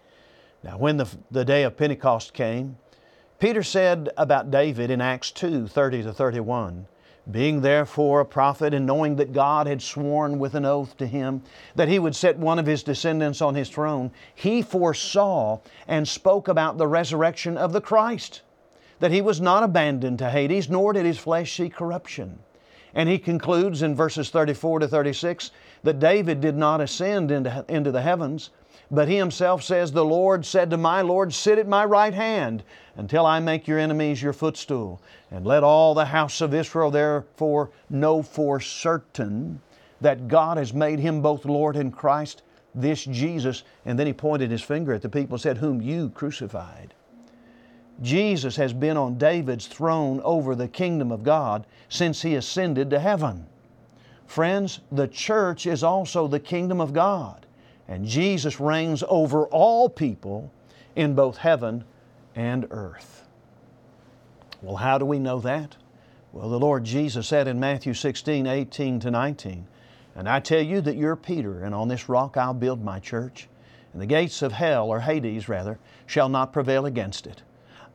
Now, 0.63 0.77
when 0.77 0.97
the, 0.97 1.07
the 1.29 1.45
day 1.45 1.63
of 1.63 1.77
Pentecost 1.77 2.33
came, 2.33 2.77
Peter 3.39 3.61
said 3.61 4.09
about 4.17 4.49
David 4.49 4.89
in 4.89 4.99
Acts 4.99 5.31
2 5.31 5.67
30 5.67 6.03
to 6.03 6.13
31, 6.13 6.87
being 7.31 7.61
therefore 7.61 8.21
a 8.21 8.25
prophet, 8.25 8.73
and 8.73 8.85
knowing 8.85 9.15
that 9.17 9.33
God 9.33 9.67
had 9.67 9.81
sworn 9.81 10.39
with 10.39 10.55
an 10.55 10.65
oath 10.65 10.95
to 10.97 11.05
him 11.05 11.41
that 11.75 11.89
he 11.89 11.99
would 11.99 12.15
set 12.15 12.37
one 12.37 12.59
of 12.59 12.65
his 12.65 12.83
descendants 12.83 13.41
on 13.41 13.55
his 13.55 13.69
throne, 13.69 14.11
he 14.33 14.61
foresaw 14.61 15.59
and 15.87 16.07
spoke 16.07 16.47
about 16.47 16.77
the 16.77 16.87
resurrection 16.87 17.57
of 17.57 17.73
the 17.73 17.81
Christ, 17.81 18.41
that 18.99 19.11
he 19.11 19.21
was 19.21 19.41
not 19.41 19.63
abandoned 19.63 20.19
to 20.19 20.29
Hades, 20.29 20.69
nor 20.69 20.93
did 20.93 21.05
his 21.05 21.17
flesh 21.17 21.57
see 21.57 21.69
corruption. 21.69 22.39
And 22.93 23.09
he 23.09 23.19
concludes 23.19 23.83
in 23.83 23.95
verses 23.95 24.29
34 24.29 24.79
to 24.79 24.87
36 24.87 25.51
that 25.83 25.99
David 25.99 26.41
did 26.41 26.55
not 26.55 26.81
ascend 26.81 27.29
into, 27.31 27.65
into 27.67 27.91
the 27.91 28.01
heavens, 28.01 28.49
but 28.89 29.07
he 29.07 29.17
himself 29.17 29.63
says, 29.63 29.91
The 29.91 30.05
Lord 30.05 30.45
said 30.45 30.69
to 30.69 30.77
my 30.77 31.01
Lord, 31.01 31.33
Sit 31.33 31.59
at 31.59 31.67
my 31.67 31.83
right 31.83 32.13
hand 32.13 32.63
until 32.95 33.25
I 33.25 33.39
make 33.39 33.67
your 33.67 33.79
enemies 33.79 34.21
your 34.21 34.33
footstool. 34.33 35.01
And 35.29 35.45
let 35.45 35.63
all 35.63 35.93
the 35.93 36.05
house 36.05 36.39
of 36.41 36.53
Israel 36.53 36.91
therefore 36.91 37.71
know 37.89 38.21
for 38.21 38.59
certain 38.59 39.61
that 39.99 40.27
God 40.27 40.57
has 40.57 40.73
made 40.73 40.99
him 40.99 41.21
both 41.21 41.45
Lord 41.45 41.75
and 41.75 41.91
Christ, 41.91 42.43
this 42.73 43.03
Jesus. 43.03 43.63
And 43.85 43.99
then 43.99 44.07
he 44.07 44.13
pointed 44.13 44.51
his 44.51 44.61
finger 44.61 44.93
at 44.93 45.01
the 45.01 45.09
people 45.09 45.35
and 45.35 45.41
said, 45.41 45.57
Whom 45.57 45.81
you 45.81 46.09
crucified. 46.09 46.93
Jesus 48.01 48.55
has 48.57 48.73
been 48.73 48.95
on 48.95 49.17
David's 49.17 49.67
throne 49.67 50.21
over 50.23 50.55
the 50.55 50.67
kingdom 50.67 51.11
of 51.11 51.23
God 51.23 51.65
since 51.89 52.21
he 52.21 52.35
ascended 52.35 52.91
to 52.91 52.99
heaven. 52.99 53.47
Friends, 54.27 54.81
the 54.91 55.07
church 55.07 55.65
is 55.65 55.83
also 55.83 56.27
the 56.27 56.39
kingdom 56.39 56.79
of 56.79 56.93
God, 56.93 57.46
and 57.87 58.05
Jesus 58.05 58.59
reigns 58.59 59.03
over 59.07 59.45
all 59.47 59.89
people 59.89 60.51
in 60.95 61.15
both 61.15 61.37
heaven 61.37 61.83
and 62.35 62.67
earth. 62.71 63.25
Well, 64.61 64.75
how 64.75 64.97
do 64.97 65.05
we 65.05 65.19
know 65.19 65.39
that? 65.41 65.77
Well, 66.33 66.49
the 66.49 66.59
Lord 66.59 66.83
Jesus 66.83 67.27
said 67.27 67.47
in 67.47 67.59
Matthew 67.59 67.93
16, 67.93 68.47
18 68.47 68.99
to 68.99 69.11
19, 69.11 69.67
And 70.15 70.27
I 70.27 70.39
tell 70.39 70.61
you 70.61 70.81
that 70.81 70.97
you're 70.97 71.15
Peter, 71.15 71.63
and 71.63 71.73
on 71.73 71.87
this 71.87 72.09
rock 72.09 72.37
I'll 72.37 72.53
build 72.53 72.83
my 72.83 72.99
church, 72.99 73.47
and 73.93 74.01
the 74.01 74.05
gates 74.05 74.41
of 74.41 74.51
hell, 74.51 74.87
or 74.87 74.99
Hades 74.99 75.47
rather, 75.47 75.79
shall 76.05 76.29
not 76.29 76.53
prevail 76.53 76.85
against 76.85 77.27
it. 77.27 77.43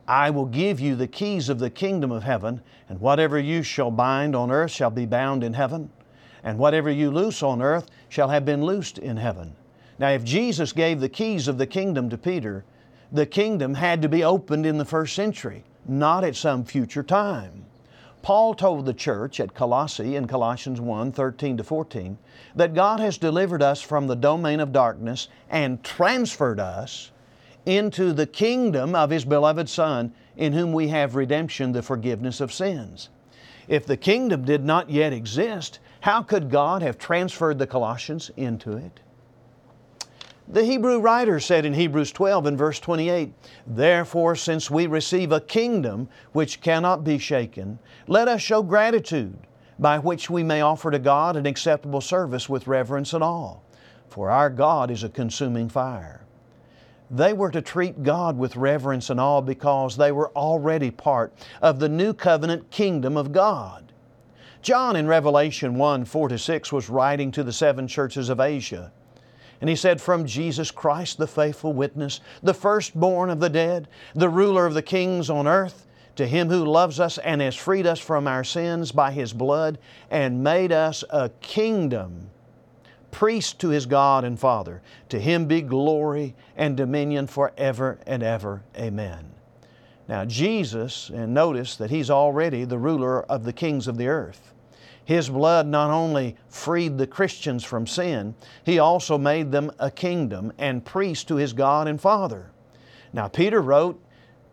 I 0.07 0.29
will 0.29 0.45
give 0.45 0.79
you 0.79 0.95
the 0.95 1.07
keys 1.07 1.47
of 1.47 1.59
the 1.59 1.69
kingdom 1.69 2.11
of 2.11 2.23
heaven, 2.23 2.61
and 2.89 2.99
whatever 2.99 3.39
you 3.39 3.63
shall 3.63 3.91
bind 3.91 4.35
on 4.35 4.51
earth 4.51 4.71
shall 4.71 4.89
be 4.89 5.05
bound 5.05 5.43
in 5.43 5.53
heaven, 5.53 5.89
and 6.43 6.57
whatever 6.57 6.91
you 6.91 7.11
loose 7.11 7.43
on 7.43 7.61
earth 7.61 7.89
shall 8.09 8.29
have 8.29 8.43
been 8.43 8.65
loosed 8.65 8.97
in 8.97 9.17
heaven. 9.17 9.55
Now, 10.03 10.09
if 10.09 10.25
Jesus 10.25 10.73
gave 10.73 10.99
the 10.99 11.07
keys 11.07 11.47
of 11.47 11.57
the 11.57 11.65
kingdom 11.65 12.09
to 12.09 12.17
Peter, 12.17 12.65
the 13.13 13.25
kingdom 13.25 13.75
had 13.75 14.01
to 14.01 14.09
be 14.09 14.21
opened 14.21 14.65
in 14.65 14.77
the 14.77 14.83
first 14.83 15.15
century, 15.15 15.63
not 15.87 16.25
at 16.25 16.35
some 16.35 16.65
future 16.65 17.03
time. 17.03 17.63
Paul 18.21 18.53
told 18.53 18.85
the 18.85 18.93
church 18.93 19.39
at 19.39 19.53
Colossae 19.53 20.17
in 20.17 20.27
Colossians 20.27 20.81
1 20.81 21.13
13 21.13 21.55
to 21.55 21.63
14 21.63 22.17
that 22.53 22.73
God 22.73 22.99
has 22.99 23.17
delivered 23.17 23.61
us 23.61 23.79
from 23.79 24.07
the 24.07 24.17
domain 24.17 24.59
of 24.59 24.73
darkness 24.73 25.29
and 25.49 25.81
transferred 25.85 26.59
us 26.59 27.11
into 27.65 28.11
the 28.11 28.27
kingdom 28.27 28.95
of 28.95 29.09
His 29.09 29.23
beloved 29.23 29.69
Son, 29.69 30.11
in 30.35 30.51
whom 30.51 30.73
we 30.73 30.89
have 30.89 31.15
redemption, 31.15 31.71
the 31.71 31.81
forgiveness 31.81 32.41
of 32.41 32.51
sins. 32.51 33.07
If 33.69 33.85
the 33.85 33.95
kingdom 33.95 34.43
did 34.43 34.65
not 34.65 34.89
yet 34.89 35.13
exist, 35.13 35.79
how 36.01 36.23
could 36.23 36.49
God 36.49 36.81
have 36.81 36.97
transferred 36.97 37.57
the 37.57 37.67
Colossians 37.67 38.31
into 38.35 38.75
it? 38.75 38.99
The 40.47 40.65
Hebrew 40.65 40.99
writer 40.99 41.39
said 41.39 41.65
in 41.65 41.73
Hebrews 41.73 42.11
12 42.11 42.47
and 42.47 42.57
verse 42.57 42.79
28, 42.79 43.33
Therefore, 43.65 44.35
since 44.35 44.69
we 44.69 44.87
receive 44.87 45.31
a 45.31 45.39
kingdom 45.39 46.09
which 46.33 46.59
cannot 46.59 47.05
be 47.05 47.17
shaken, 47.17 47.79
let 48.07 48.27
us 48.27 48.41
show 48.41 48.61
gratitude, 48.61 49.37
by 49.79 49.99
which 49.99 50.29
we 50.29 50.43
may 50.43 50.59
offer 50.59 50.91
to 50.91 50.99
God 50.99 51.37
an 51.37 51.45
acceptable 51.45 52.01
service 52.01 52.49
with 52.49 52.67
reverence 52.67 53.13
and 53.13 53.23
awe. 53.23 53.57
For 54.09 54.29
our 54.29 54.49
God 54.49 54.91
is 54.91 55.03
a 55.03 55.09
consuming 55.09 55.69
fire. 55.69 56.25
They 57.09 57.31
were 57.31 57.51
to 57.51 57.61
treat 57.61 58.03
God 58.03 58.37
with 58.37 58.57
reverence 58.57 59.09
and 59.09 59.19
awe 59.19 59.41
because 59.41 59.95
they 59.95 60.11
were 60.11 60.31
already 60.31 60.91
part 60.91 61.33
of 61.61 61.79
the 61.79 61.89
new 61.89 62.13
covenant 62.13 62.69
kingdom 62.69 63.15
of 63.15 63.31
God. 63.31 63.93
John 64.61 64.95
in 64.97 65.07
Revelation 65.07 65.75
1 65.75 66.05
4 66.05 66.29
to 66.29 66.37
6 66.37 66.71
was 66.71 66.89
writing 66.89 67.31
to 67.31 67.43
the 67.43 67.53
seven 67.53 67.87
churches 67.87 68.29
of 68.29 68.39
Asia. 68.39 68.91
And 69.63 69.69
he 69.69 69.77
said, 69.77 70.01
From 70.01 70.25
Jesus 70.25 70.71
Christ, 70.71 71.17
the 71.17 71.25
faithful 71.25 71.71
witness, 71.71 72.19
the 72.41 72.53
firstborn 72.53 73.29
of 73.29 73.39
the 73.39 73.49
dead, 73.49 73.87
the 74.13 74.27
ruler 74.27 74.65
of 74.65 74.73
the 74.73 74.81
kings 74.81 75.29
on 75.29 75.47
earth, 75.47 75.87
to 76.17 76.27
Him 76.27 76.49
who 76.49 76.65
loves 76.65 76.99
us 76.99 77.17
and 77.17 77.39
has 77.39 77.55
freed 77.55 77.87
us 77.87 77.97
from 77.97 78.27
our 78.27 78.43
sins 78.43 78.91
by 78.91 79.13
His 79.13 79.31
blood 79.31 79.77
and 80.11 80.43
made 80.43 80.73
us 80.73 81.05
a 81.09 81.29
kingdom, 81.39 82.29
priest 83.11 83.57
to 83.61 83.69
His 83.69 83.85
God 83.85 84.25
and 84.25 84.37
Father. 84.37 84.81
To 85.07 85.17
Him 85.17 85.45
be 85.45 85.61
glory 85.61 86.35
and 86.57 86.75
dominion 86.75 87.27
forever 87.27 87.99
and 88.05 88.21
ever. 88.21 88.63
Amen. 88.77 89.31
Now, 90.09 90.25
Jesus, 90.25 91.09
and 91.09 91.33
notice 91.33 91.77
that 91.77 91.89
He's 91.89 92.09
already 92.09 92.65
the 92.65 92.77
ruler 92.77 93.23
of 93.23 93.45
the 93.45 93.53
kings 93.53 93.87
of 93.87 93.95
the 93.95 94.09
earth. 94.09 94.52
His 95.05 95.29
blood 95.29 95.67
not 95.67 95.89
only 95.89 96.37
freed 96.47 96.97
the 96.97 97.07
Christians 97.07 97.63
from 97.63 97.85
sin, 97.87 98.35
He 98.63 98.79
also 98.79 99.17
made 99.17 99.51
them 99.51 99.71
a 99.79 99.91
kingdom 99.91 100.53
and 100.57 100.85
priests 100.85 101.25
to 101.25 101.35
His 101.35 101.53
God 101.53 101.87
and 101.87 101.99
Father. 101.99 102.51
Now, 103.11 103.27
Peter 103.27 103.61
wrote 103.61 104.01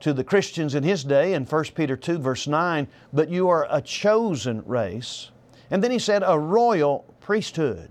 to 0.00 0.12
the 0.12 0.24
Christians 0.24 0.74
in 0.74 0.82
his 0.82 1.04
day 1.04 1.34
in 1.34 1.44
1 1.44 1.64
Peter 1.74 1.96
2, 1.96 2.18
verse 2.18 2.46
9, 2.46 2.88
But 3.12 3.28
you 3.28 3.48
are 3.48 3.66
a 3.70 3.80
chosen 3.80 4.62
race. 4.66 5.30
And 5.70 5.84
then 5.84 5.90
he 5.90 5.98
said, 5.98 6.22
A 6.26 6.38
royal 6.38 7.04
priesthood. 7.20 7.90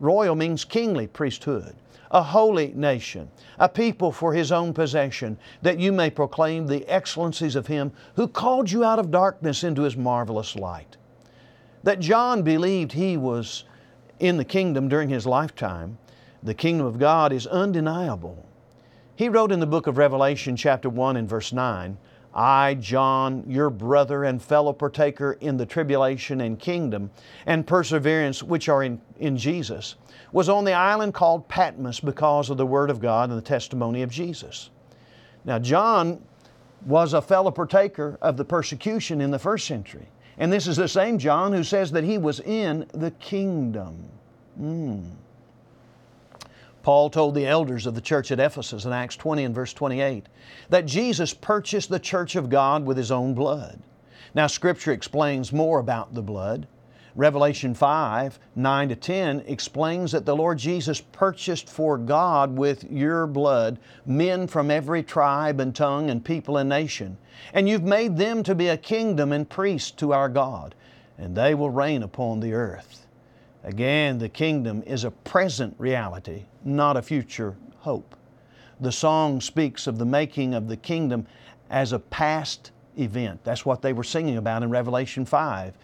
Royal 0.00 0.34
means 0.34 0.64
kingly 0.64 1.06
priesthood. 1.06 1.76
A 2.10 2.22
holy 2.22 2.72
nation, 2.74 3.30
a 3.58 3.68
people 3.68 4.12
for 4.12 4.34
His 4.34 4.52
own 4.52 4.72
possession, 4.72 5.36
that 5.62 5.80
you 5.80 5.92
may 5.92 6.10
proclaim 6.10 6.66
the 6.66 6.86
excellencies 6.86 7.56
of 7.56 7.66
Him 7.66 7.92
who 8.14 8.28
called 8.28 8.70
you 8.70 8.84
out 8.84 8.98
of 8.98 9.10
darkness 9.10 9.64
into 9.64 9.82
His 9.82 9.96
marvelous 9.96 10.54
light 10.56 10.96
that 11.84 12.00
John 12.00 12.42
believed 12.42 12.92
he 12.92 13.16
was 13.16 13.64
in 14.18 14.38
the 14.38 14.44
kingdom 14.44 14.88
during 14.88 15.10
his 15.10 15.26
lifetime, 15.26 15.98
the 16.42 16.54
kingdom 16.54 16.86
of 16.86 16.98
God 16.98 17.32
is 17.32 17.46
undeniable. 17.46 18.44
He 19.16 19.28
wrote 19.28 19.52
in 19.52 19.60
the 19.60 19.66
book 19.66 19.86
of 19.86 19.98
Revelation, 19.98 20.56
chapter 20.56 20.88
1 20.88 21.16
and 21.16 21.28
verse 21.28 21.52
9, 21.52 21.96
I, 22.34 22.74
John, 22.74 23.44
your 23.46 23.70
brother 23.70 24.24
and 24.24 24.42
fellow 24.42 24.72
partaker 24.72 25.34
in 25.40 25.56
the 25.56 25.66
tribulation 25.66 26.40
and 26.40 26.58
kingdom 26.58 27.10
and 27.46 27.66
perseverance 27.66 28.42
which 28.42 28.68
are 28.68 28.82
in, 28.82 29.00
in 29.18 29.36
Jesus, 29.36 29.94
was 30.32 30.48
on 30.48 30.64
the 30.64 30.72
island 30.72 31.14
called 31.14 31.48
Patmos 31.48 32.00
because 32.00 32.50
of 32.50 32.56
the 32.56 32.66
Word 32.66 32.90
of 32.90 33.00
God 33.00 33.28
and 33.28 33.38
the 33.38 33.42
testimony 33.42 34.02
of 34.02 34.10
Jesus. 34.10 34.70
Now, 35.44 35.60
John 35.60 36.24
was 36.84 37.12
a 37.12 37.22
fellow 37.22 37.52
partaker 37.52 38.18
of 38.20 38.36
the 38.36 38.44
persecution 38.44 39.20
in 39.20 39.30
the 39.30 39.38
first 39.38 39.66
century. 39.66 40.08
And 40.38 40.52
this 40.52 40.66
is 40.66 40.76
the 40.76 40.88
same 40.88 41.18
John 41.18 41.52
who 41.52 41.62
says 41.62 41.92
that 41.92 42.04
he 42.04 42.18
was 42.18 42.40
in 42.40 42.86
the 42.92 43.12
kingdom. 43.12 44.04
Mm. 44.60 45.10
Paul 46.82 47.08
told 47.08 47.34
the 47.34 47.46
elders 47.46 47.86
of 47.86 47.94
the 47.94 48.00
church 48.00 48.30
at 48.30 48.38
Ephesus 48.38 48.84
in 48.84 48.92
Acts 48.92 49.16
20 49.16 49.44
and 49.44 49.54
verse 49.54 49.72
28 49.72 50.26
that 50.68 50.84
Jesus 50.84 51.32
purchased 51.32 51.88
the 51.88 51.98
church 51.98 52.36
of 52.36 52.50
God 52.50 52.84
with 52.84 52.96
his 52.96 53.10
own 53.10 53.32
blood. 53.32 53.80
Now, 54.34 54.48
Scripture 54.48 54.92
explains 54.92 55.52
more 55.52 55.78
about 55.78 56.12
the 56.12 56.22
blood. 56.22 56.66
Revelation 57.16 57.74
5 57.74 58.40
9 58.56 58.88
to 58.88 58.96
10 58.96 59.40
explains 59.46 60.12
that 60.12 60.26
the 60.26 60.34
Lord 60.34 60.58
Jesus 60.58 61.00
purchased 61.00 61.68
for 61.68 61.96
God 61.96 62.56
with 62.56 62.90
your 62.90 63.26
blood 63.26 63.78
men 64.04 64.48
from 64.48 64.70
every 64.70 65.02
tribe 65.02 65.60
and 65.60 65.74
tongue 65.74 66.10
and 66.10 66.24
people 66.24 66.56
and 66.56 66.68
nation. 66.68 67.16
And 67.52 67.68
you've 67.68 67.84
made 67.84 68.16
them 68.16 68.42
to 68.42 68.54
be 68.54 68.68
a 68.68 68.76
kingdom 68.76 69.32
and 69.32 69.48
priests 69.48 69.92
to 69.92 70.12
our 70.12 70.28
God, 70.28 70.74
and 71.16 71.36
they 71.36 71.54
will 71.54 71.70
reign 71.70 72.02
upon 72.02 72.40
the 72.40 72.52
earth. 72.52 73.06
Again, 73.62 74.18
the 74.18 74.28
kingdom 74.28 74.82
is 74.84 75.04
a 75.04 75.10
present 75.10 75.74
reality, 75.78 76.44
not 76.64 76.96
a 76.96 77.02
future 77.02 77.54
hope. 77.78 78.16
The 78.80 78.92
song 78.92 79.40
speaks 79.40 79.86
of 79.86 79.98
the 79.98 80.04
making 80.04 80.52
of 80.52 80.66
the 80.66 80.76
kingdom 80.76 81.26
as 81.70 81.92
a 81.92 81.98
past 81.98 82.72
event. 82.98 83.42
That's 83.44 83.64
what 83.64 83.82
they 83.82 83.92
were 83.92 84.04
singing 84.04 84.36
about 84.36 84.64
in 84.64 84.70
Revelation 84.70 85.24
5 85.24 85.74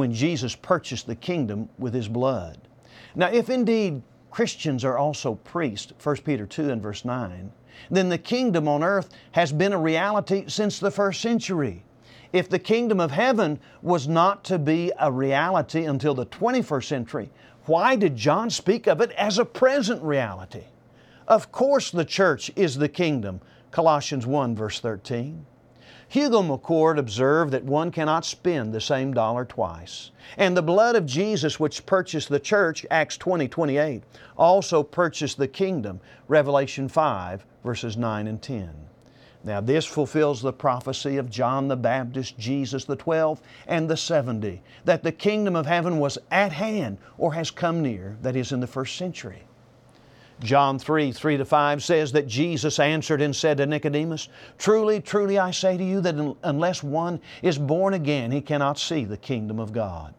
when 0.00 0.14
Jesus 0.14 0.56
purchased 0.56 1.06
the 1.06 1.14
kingdom 1.14 1.68
with 1.78 1.92
His 1.92 2.08
blood. 2.08 2.56
Now, 3.14 3.28
if 3.28 3.50
indeed 3.50 4.00
Christians 4.30 4.82
are 4.82 4.96
also 4.96 5.34
priests, 5.34 5.92
1 6.02 6.16
Peter 6.24 6.46
2 6.46 6.70
and 6.70 6.82
verse 6.82 7.04
9, 7.04 7.52
then 7.90 8.08
the 8.08 8.16
kingdom 8.16 8.66
on 8.66 8.82
earth 8.82 9.10
has 9.32 9.52
been 9.52 9.74
a 9.74 9.78
reality 9.78 10.44
since 10.46 10.78
the 10.78 10.90
first 10.90 11.20
century. 11.20 11.84
If 12.32 12.48
the 12.48 12.58
kingdom 12.58 12.98
of 12.98 13.10
heaven 13.10 13.60
was 13.82 14.08
not 14.08 14.42
to 14.44 14.58
be 14.58 14.90
a 14.98 15.12
reality 15.12 15.84
until 15.84 16.14
the 16.14 16.24
21st 16.24 16.84
century, 16.84 17.30
why 17.66 17.94
did 17.94 18.16
John 18.16 18.48
speak 18.48 18.86
of 18.86 19.02
it 19.02 19.10
as 19.12 19.38
a 19.38 19.44
present 19.44 20.02
reality? 20.02 20.64
Of 21.28 21.52
course, 21.52 21.90
the 21.90 22.06
church 22.06 22.50
is 22.56 22.76
the 22.76 22.88
kingdom, 22.88 23.42
Colossians 23.70 24.26
1, 24.26 24.56
verse 24.56 24.80
13. 24.80 25.44
Hugo 26.10 26.42
McCord 26.42 26.98
observed 26.98 27.52
that 27.52 27.62
one 27.62 27.92
cannot 27.92 28.24
spend 28.24 28.74
the 28.74 28.80
same 28.80 29.14
dollar 29.14 29.44
twice. 29.44 30.10
And 30.36 30.56
the 30.56 30.60
blood 30.62 30.96
of 30.96 31.06
Jesus, 31.06 31.60
which 31.60 31.86
purchased 31.86 32.28
the 32.28 32.40
church, 32.40 32.84
Acts 32.90 33.16
20 33.16 33.46
28, 33.46 34.02
also 34.36 34.82
purchased 34.82 35.38
the 35.38 35.46
kingdom, 35.46 36.00
Revelation 36.26 36.88
5, 36.88 37.46
verses 37.62 37.96
9 37.96 38.26
and 38.26 38.42
10. 38.42 38.70
Now, 39.44 39.60
this 39.60 39.86
fulfills 39.86 40.42
the 40.42 40.52
prophecy 40.52 41.16
of 41.16 41.30
John 41.30 41.68
the 41.68 41.76
Baptist, 41.76 42.36
Jesus 42.36 42.84
the 42.84 42.96
twelve, 42.96 43.40
and 43.68 43.88
the 43.88 43.96
seventy, 43.96 44.62
that 44.84 45.04
the 45.04 45.12
kingdom 45.12 45.54
of 45.54 45.66
heaven 45.66 46.00
was 46.00 46.18
at 46.32 46.50
hand 46.50 46.98
or 47.18 47.34
has 47.34 47.52
come 47.52 47.82
near, 47.82 48.16
that 48.22 48.34
is, 48.34 48.50
in 48.50 48.58
the 48.58 48.66
first 48.66 48.96
century. 48.96 49.44
John 50.42 50.78
3 50.78 51.12
3 51.12 51.36
to 51.36 51.44
5 51.44 51.84
says 51.84 52.12
that 52.12 52.26
Jesus 52.26 52.78
answered 52.78 53.20
and 53.20 53.36
said 53.36 53.58
to 53.58 53.66
Nicodemus, 53.66 54.28
Truly, 54.58 55.00
truly, 55.00 55.38
I 55.38 55.50
say 55.50 55.76
to 55.76 55.84
you 55.84 56.00
that 56.00 56.36
unless 56.42 56.82
one 56.82 57.20
is 57.42 57.58
born 57.58 57.94
again, 57.94 58.30
he 58.30 58.40
cannot 58.40 58.78
see 58.78 59.04
the 59.04 59.18
kingdom 59.18 59.60
of 59.60 59.72
God. 59.72 60.14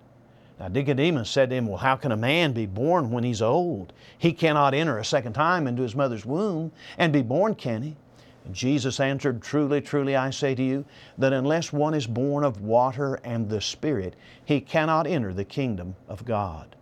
Now 0.60 0.68
Nicodemus 0.68 1.28
said 1.28 1.50
to 1.50 1.56
him, 1.56 1.66
Well, 1.66 1.78
how 1.78 1.96
can 1.96 2.12
a 2.12 2.18
man 2.18 2.54
be 2.54 2.68
born 2.68 3.10
when 3.10 3.24
he's 3.24 3.42
old? 3.42 3.94
He 4.16 4.32
cannot 4.32 4.76
enter 4.76 5.00
a 5.00 5.06
second 5.06 5.34
time 5.34 5.66
into 5.66 5.82
his 5.82 5.96
mother's 5.96 6.26
womb 6.26 6.72
and 7.00 7.12
be 7.12 7.24
born, 7.24 7.56
can 7.56 7.82
he? 7.82 7.96
And 8.46 8.54
Jesus 8.54 9.00
answered, 9.00 9.42
Truly, 9.42 9.82
truly, 9.82 10.16
I 10.16 10.30
say 10.30 10.54
to 10.54 10.64
you, 10.64 10.86
that 11.18 11.34
unless 11.34 11.74
one 11.74 11.96
is 11.96 12.06
born 12.06 12.44
of 12.44 12.62
water 12.62 13.16
and 13.24 13.50
the 13.50 13.62
Spirit, 13.62 14.16
he 14.46 14.62
cannot 14.62 15.08
enter 15.08 15.34
the 15.34 15.46
kingdom 15.46 15.96
of 16.08 16.26
God. 16.26 16.76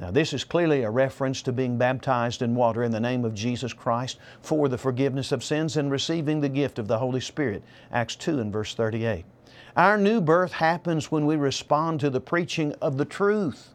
Now, 0.00 0.12
this 0.12 0.32
is 0.32 0.44
clearly 0.44 0.82
a 0.82 0.90
reference 0.90 1.42
to 1.42 1.52
being 1.52 1.76
baptized 1.76 2.40
in 2.40 2.54
water 2.54 2.84
in 2.84 2.92
the 2.92 3.00
name 3.00 3.24
of 3.24 3.34
Jesus 3.34 3.72
Christ 3.72 4.18
for 4.40 4.68
the 4.68 4.78
forgiveness 4.78 5.32
of 5.32 5.42
sins 5.42 5.76
and 5.76 5.90
receiving 5.90 6.40
the 6.40 6.48
gift 6.48 6.78
of 6.78 6.86
the 6.86 6.98
Holy 6.98 7.20
Spirit. 7.20 7.64
Acts 7.90 8.14
2 8.14 8.38
and 8.38 8.52
verse 8.52 8.74
38. 8.74 9.24
Our 9.76 9.98
new 9.98 10.20
birth 10.20 10.52
happens 10.52 11.10
when 11.10 11.26
we 11.26 11.34
respond 11.34 11.98
to 12.00 12.10
the 12.10 12.20
preaching 12.20 12.74
of 12.80 12.96
the 12.96 13.04
truth. 13.04 13.74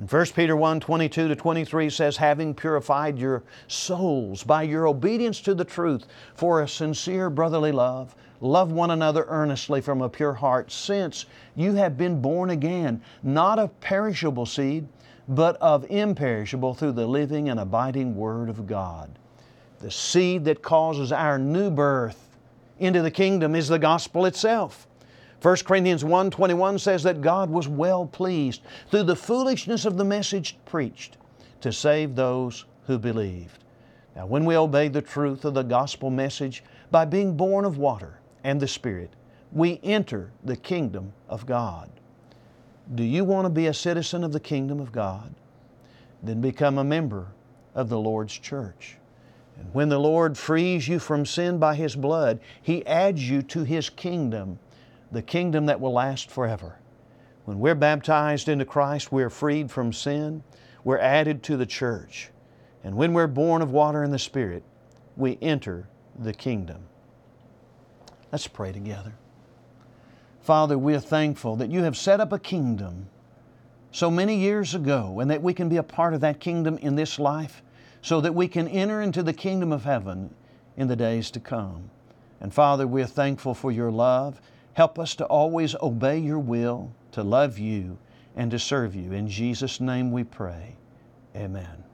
And 0.00 0.10
1 0.10 0.26
Peter 0.34 0.56
1 0.56 0.80
22 0.80 1.28
to 1.28 1.36
23 1.36 1.88
says, 1.88 2.16
Having 2.16 2.54
purified 2.54 3.16
your 3.16 3.44
souls 3.68 4.42
by 4.42 4.64
your 4.64 4.88
obedience 4.88 5.40
to 5.42 5.54
the 5.54 5.64
truth 5.64 6.06
for 6.34 6.62
a 6.62 6.68
sincere 6.68 7.30
brotherly 7.30 7.70
love, 7.70 8.16
love 8.40 8.72
one 8.72 8.90
another 8.90 9.24
earnestly 9.28 9.80
from 9.80 10.02
a 10.02 10.08
pure 10.08 10.34
heart, 10.34 10.72
since 10.72 11.26
you 11.54 11.74
have 11.74 11.96
been 11.96 12.20
born 12.20 12.50
again, 12.50 13.00
not 13.22 13.60
of 13.60 13.80
perishable 13.80 14.46
seed, 14.46 14.88
but 15.28 15.56
of 15.56 15.86
imperishable 15.90 16.74
through 16.74 16.92
the 16.92 17.06
living 17.06 17.48
and 17.48 17.58
abiding 17.58 18.16
Word 18.16 18.48
of 18.48 18.66
God. 18.66 19.18
The 19.80 19.90
seed 19.90 20.44
that 20.44 20.62
causes 20.62 21.12
our 21.12 21.38
new 21.38 21.70
birth 21.70 22.36
into 22.78 23.02
the 23.02 23.10
kingdom 23.10 23.54
is 23.54 23.68
the 23.68 23.78
gospel 23.78 24.26
itself. 24.26 24.86
1 25.40 25.56
Corinthians 25.64 26.02
1:21 26.02 26.78
says 26.78 27.02
that 27.02 27.20
God 27.20 27.50
was 27.50 27.68
well 27.68 28.06
pleased 28.06 28.62
through 28.90 29.02
the 29.02 29.16
foolishness 29.16 29.84
of 29.84 29.96
the 29.96 30.04
message 30.04 30.56
preached 30.64 31.18
to 31.60 31.72
save 31.72 32.14
those 32.14 32.64
who 32.86 32.98
believed. 32.98 33.64
Now, 34.16 34.26
when 34.26 34.44
we 34.44 34.56
obey 34.56 34.88
the 34.88 35.02
truth 35.02 35.44
of 35.44 35.54
the 35.54 35.62
gospel 35.62 36.10
message 36.10 36.62
by 36.90 37.04
being 37.04 37.36
born 37.36 37.64
of 37.64 37.78
water 37.78 38.20
and 38.42 38.60
the 38.60 38.68
Spirit, 38.68 39.10
we 39.52 39.80
enter 39.82 40.30
the 40.44 40.56
kingdom 40.56 41.12
of 41.28 41.46
God. 41.46 41.90
Do 42.92 43.02
you 43.02 43.24
want 43.24 43.46
to 43.46 43.50
be 43.50 43.66
a 43.66 43.74
citizen 43.74 44.24
of 44.24 44.32
the 44.32 44.40
kingdom 44.40 44.80
of 44.80 44.92
God? 44.92 45.34
Then 46.22 46.40
become 46.40 46.78
a 46.78 46.84
member 46.84 47.28
of 47.74 47.88
the 47.88 47.98
Lord's 47.98 48.34
church. 48.34 48.96
And 49.58 49.72
when 49.72 49.88
the 49.88 49.98
Lord 49.98 50.36
frees 50.36 50.88
you 50.88 50.98
from 50.98 51.24
sin 51.24 51.58
by 51.58 51.76
His 51.76 51.96
blood, 51.96 52.40
He 52.60 52.84
adds 52.86 53.28
you 53.28 53.42
to 53.42 53.64
His 53.64 53.88
kingdom 53.88 54.58
the 55.12 55.22
kingdom 55.22 55.66
that 55.66 55.80
will 55.80 55.92
last 55.92 56.30
forever. 56.30 56.76
When 57.44 57.60
we're 57.60 57.74
baptized 57.74 58.48
into 58.48 58.64
Christ, 58.64 59.12
we're 59.12 59.30
freed 59.30 59.70
from 59.70 59.92
sin, 59.92 60.42
we're 60.82 60.98
added 60.98 61.42
to 61.44 61.56
the 61.56 61.66
church. 61.66 62.30
And 62.82 62.96
when 62.96 63.12
we're 63.12 63.28
born 63.28 63.62
of 63.62 63.70
water 63.70 64.02
and 64.02 64.12
the 64.12 64.18
Spirit, 64.18 64.62
we 65.16 65.38
enter 65.40 65.88
the 66.18 66.34
kingdom. 66.34 66.82
Let's 68.32 68.48
pray 68.48 68.72
together. 68.72 69.14
Father, 70.44 70.78
we're 70.78 71.00
thankful 71.00 71.56
that 71.56 71.70
you 71.70 71.82
have 71.82 71.96
set 71.96 72.20
up 72.20 72.32
a 72.32 72.38
kingdom 72.38 73.08
so 73.90 74.10
many 74.10 74.36
years 74.36 74.74
ago 74.74 75.18
and 75.20 75.30
that 75.30 75.42
we 75.42 75.54
can 75.54 75.68
be 75.68 75.78
a 75.78 75.82
part 75.82 76.14
of 76.14 76.20
that 76.20 76.38
kingdom 76.38 76.78
in 76.78 76.94
this 76.94 77.18
life 77.18 77.62
so 78.02 78.20
that 78.20 78.34
we 78.34 78.46
can 78.46 78.68
enter 78.68 79.02
into 79.02 79.22
the 79.22 79.32
kingdom 79.32 79.72
of 79.72 79.84
heaven 79.84 80.32
in 80.76 80.86
the 80.86 80.96
days 80.96 81.30
to 81.32 81.40
come. 81.40 81.90
And 82.40 82.54
Father, 82.54 82.86
we're 82.86 83.06
thankful 83.06 83.54
for 83.54 83.72
your 83.72 83.90
love 83.90 84.40
Help 84.74 84.98
us 84.98 85.14
to 85.16 85.24
always 85.24 85.74
obey 85.76 86.18
your 86.18 86.38
will, 86.38 86.92
to 87.12 87.22
love 87.22 87.58
you, 87.58 87.96
and 88.36 88.50
to 88.50 88.58
serve 88.58 88.94
you. 88.94 89.12
In 89.12 89.28
Jesus' 89.28 89.80
name 89.80 90.10
we 90.12 90.24
pray. 90.24 90.76
Amen. 91.34 91.84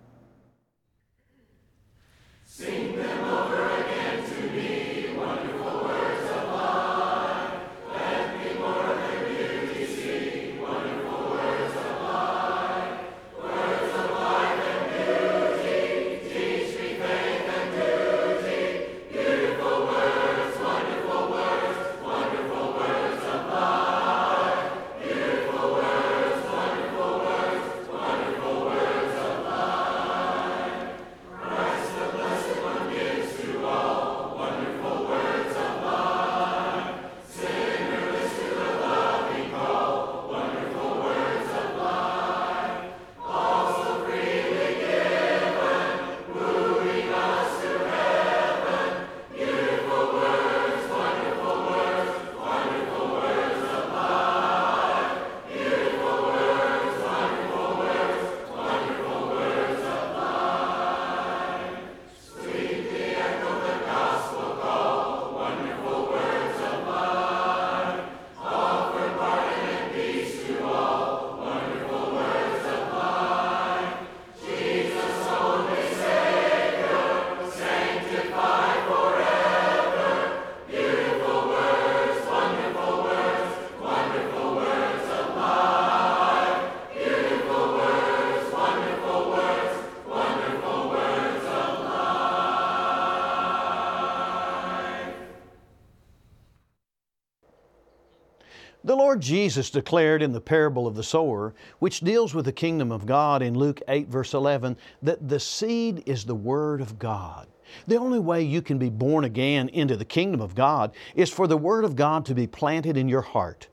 Jesus 99.20 99.70
declared 99.70 100.22
in 100.22 100.32
the 100.32 100.40
parable 100.40 100.86
of 100.86 100.96
the 100.96 101.02
sower, 101.02 101.54
which 101.78 102.00
deals 102.00 102.34
with 102.34 102.44
the 102.44 102.52
kingdom 102.52 102.90
of 102.90 103.06
God 103.06 103.42
in 103.42 103.54
Luke 103.54 103.80
8, 103.86 104.08
verse 104.08 104.34
11, 104.34 104.76
that 105.02 105.28
the 105.28 105.38
seed 105.38 106.02
is 106.06 106.24
the 106.24 106.34
Word 106.34 106.80
of 106.80 106.98
God. 106.98 107.46
The 107.86 107.98
only 107.98 108.18
way 108.18 108.42
you 108.42 108.62
can 108.62 108.78
be 108.78 108.90
born 108.90 109.24
again 109.24 109.68
into 109.68 109.96
the 109.96 110.04
kingdom 110.04 110.40
of 110.40 110.54
God 110.54 110.92
is 111.14 111.30
for 111.30 111.46
the 111.46 111.56
Word 111.56 111.84
of 111.84 111.94
God 111.94 112.26
to 112.26 112.34
be 112.34 112.46
planted 112.46 112.96
in 112.96 113.08
your 113.08 113.20
heart. 113.20 113.68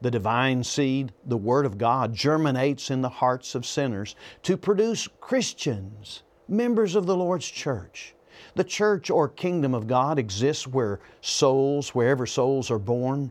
The 0.00 0.10
divine 0.10 0.64
seed, 0.64 1.12
the 1.24 1.36
Word 1.36 1.66
of 1.66 1.76
God, 1.76 2.14
germinates 2.14 2.90
in 2.90 3.02
the 3.02 3.08
hearts 3.08 3.54
of 3.54 3.66
sinners 3.66 4.14
to 4.44 4.56
produce 4.56 5.08
Christians, 5.20 6.22
members 6.48 6.94
of 6.94 7.06
the 7.06 7.16
Lord's 7.16 7.46
church. 7.46 8.14
The 8.54 8.64
church 8.64 9.10
or 9.10 9.28
kingdom 9.28 9.74
of 9.74 9.86
God 9.86 10.18
exists 10.18 10.66
where 10.66 11.00
souls, 11.20 11.94
wherever 11.94 12.26
souls 12.26 12.70
are 12.70 12.78
born, 12.78 13.30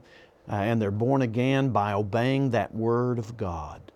uh, 0.49 0.55
and 0.55 0.81
they're 0.81 0.91
born 0.91 1.21
again 1.21 1.69
by 1.69 1.93
obeying 1.93 2.49
that 2.49 2.73
Word 2.73 3.19
of 3.19 3.37
God. 3.37 3.91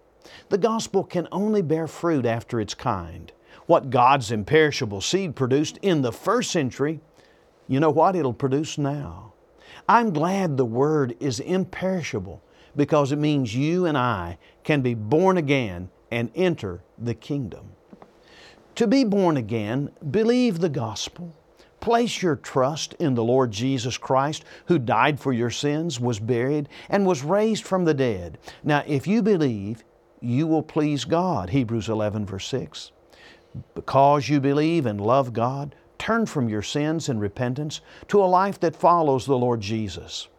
The 0.49 0.57
gospel 0.57 1.03
can 1.03 1.27
only 1.31 1.61
bear 1.61 1.87
fruit 1.87 2.25
after 2.25 2.59
its 2.59 2.73
kind. 2.73 3.31
What 3.65 3.89
God's 3.89 4.31
imperishable 4.31 5.01
seed 5.01 5.35
produced 5.35 5.77
in 5.81 6.01
the 6.01 6.11
first 6.11 6.51
century, 6.51 6.99
you 7.67 7.79
know 7.79 7.89
what 7.89 8.15
it'll 8.15 8.33
produce 8.33 8.77
now. 8.77 9.33
I'm 9.87 10.11
glad 10.11 10.57
the 10.57 10.65
Word 10.65 11.15
is 11.19 11.39
imperishable 11.39 12.41
because 12.75 13.11
it 13.11 13.19
means 13.19 13.55
you 13.55 13.85
and 13.85 13.97
I 13.97 14.37
can 14.63 14.81
be 14.81 14.93
born 14.93 15.37
again 15.37 15.89
and 16.11 16.31
enter 16.35 16.81
the 16.97 17.13
kingdom. 17.13 17.71
To 18.75 18.87
be 18.87 19.03
born 19.03 19.37
again, 19.37 19.91
believe 20.09 20.59
the 20.59 20.69
gospel. 20.69 21.35
Place 21.84 22.22
your 22.22 22.38
trust 22.38 22.93
in 22.93 23.13
the 23.13 23.26
Lord 23.26 23.52
Jesus 23.52 23.98
Christ, 23.98 24.46
who 24.67 24.80
died 24.80 25.19
for 25.19 25.34
your 25.34 25.50
sins, 25.50 26.00
was 26.00 26.17
buried, 26.17 26.69
and 26.88 27.06
was 27.06 27.26
raised 27.26 27.65
from 27.65 27.84
the 27.84 27.93
dead. 27.93 28.38
Now, 28.63 28.86
if 28.88 29.06
you 29.06 29.22
believe, 29.22 29.84
you 30.22 30.48
will 30.48 30.63
please 30.63 31.04
God. 31.04 31.50
Hebrews 31.50 31.89
11, 31.89 32.26
verse 32.26 32.48
6. 32.48 32.93
Because 33.76 34.30
you 34.30 34.39
believe 34.39 34.86
and 34.86 35.02
love 35.02 35.34
God, 35.34 35.76
turn 35.98 36.26
from 36.26 36.48
your 36.48 36.62
sins 36.62 37.10
in 37.10 37.19
repentance 37.19 37.82
to 38.08 38.24
a 38.24 38.32
life 38.32 38.62
that 38.62 38.78
follows 38.78 39.26
the 39.26 39.38
Lord 39.38 39.60
Jesus. 39.60 40.30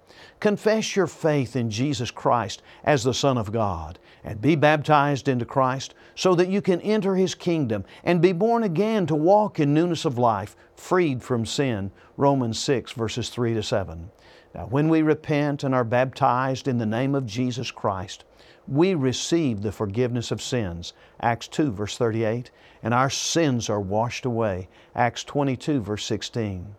Confess 0.41 0.97
your 0.97 1.07
faith 1.07 1.57
in 1.57 1.71
Jesus 1.71 2.11
Christ 2.11 2.63
as 2.85 3.05
the 3.05 3.15
Son 3.15 3.39
of 3.39 3.53
God 3.53 3.99
and 4.25 4.41
be 4.41 4.57
baptized 4.57 5.29
into 5.29 5.45
Christ 5.45 5.95
so 6.15 6.35
that 6.35 6.49
you 6.49 6.63
can 6.63 6.81
enter 6.81 7.15
His 7.15 7.35
kingdom 7.35 7.85
and 8.03 8.23
be 8.23 8.33
born 8.33 8.63
again 8.63 9.07
to 9.07 9.15
walk 9.15 9.61
in 9.61 9.75
newness 9.75 10.05
of 10.05 10.19
life, 10.19 10.57
freed 10.77 11.23
from 11.23 11.45
sin. 11.45 11.91
Romans 12.17 12.59
6, 12.59 12.93
verses 12.93 13.29
3 13.29 13.55
to 13.55 13.63
7. 13.63 14.11
Now, 14.55 14.67
when 14.67 14.89
we 14.89 15.03
repent 15.03 15.65
and 15.65 15.75
are 15.75 15.85
baptized 15.85 16.69
in 16.69 16.79
the 16.79 16.87
name 16.87 17.15
of 17.15 17.27
Jesus 17.27 17.71
Christ, 17.71 18.25
we 18.67 18.95
receive 18.95 19.61
the 19.61 19.73
forgiveness 19.73 20.31
of 20.31 20.41
sins. 20.41 20.95
Acts 21.21 21.49
2, 21.49 21.73
verse 21.73 21.99
38. 21.99 22.51
And 22.83 22.95
our 22.95 23.11
sins 23.11 23.69
are 23.69 23.81
washed 23.81 24.25
away. 24.25 24.69
Acts 24.95 25.25
22, 25.25 25.81
verse 25.81 26.05
16. 26.05 26.75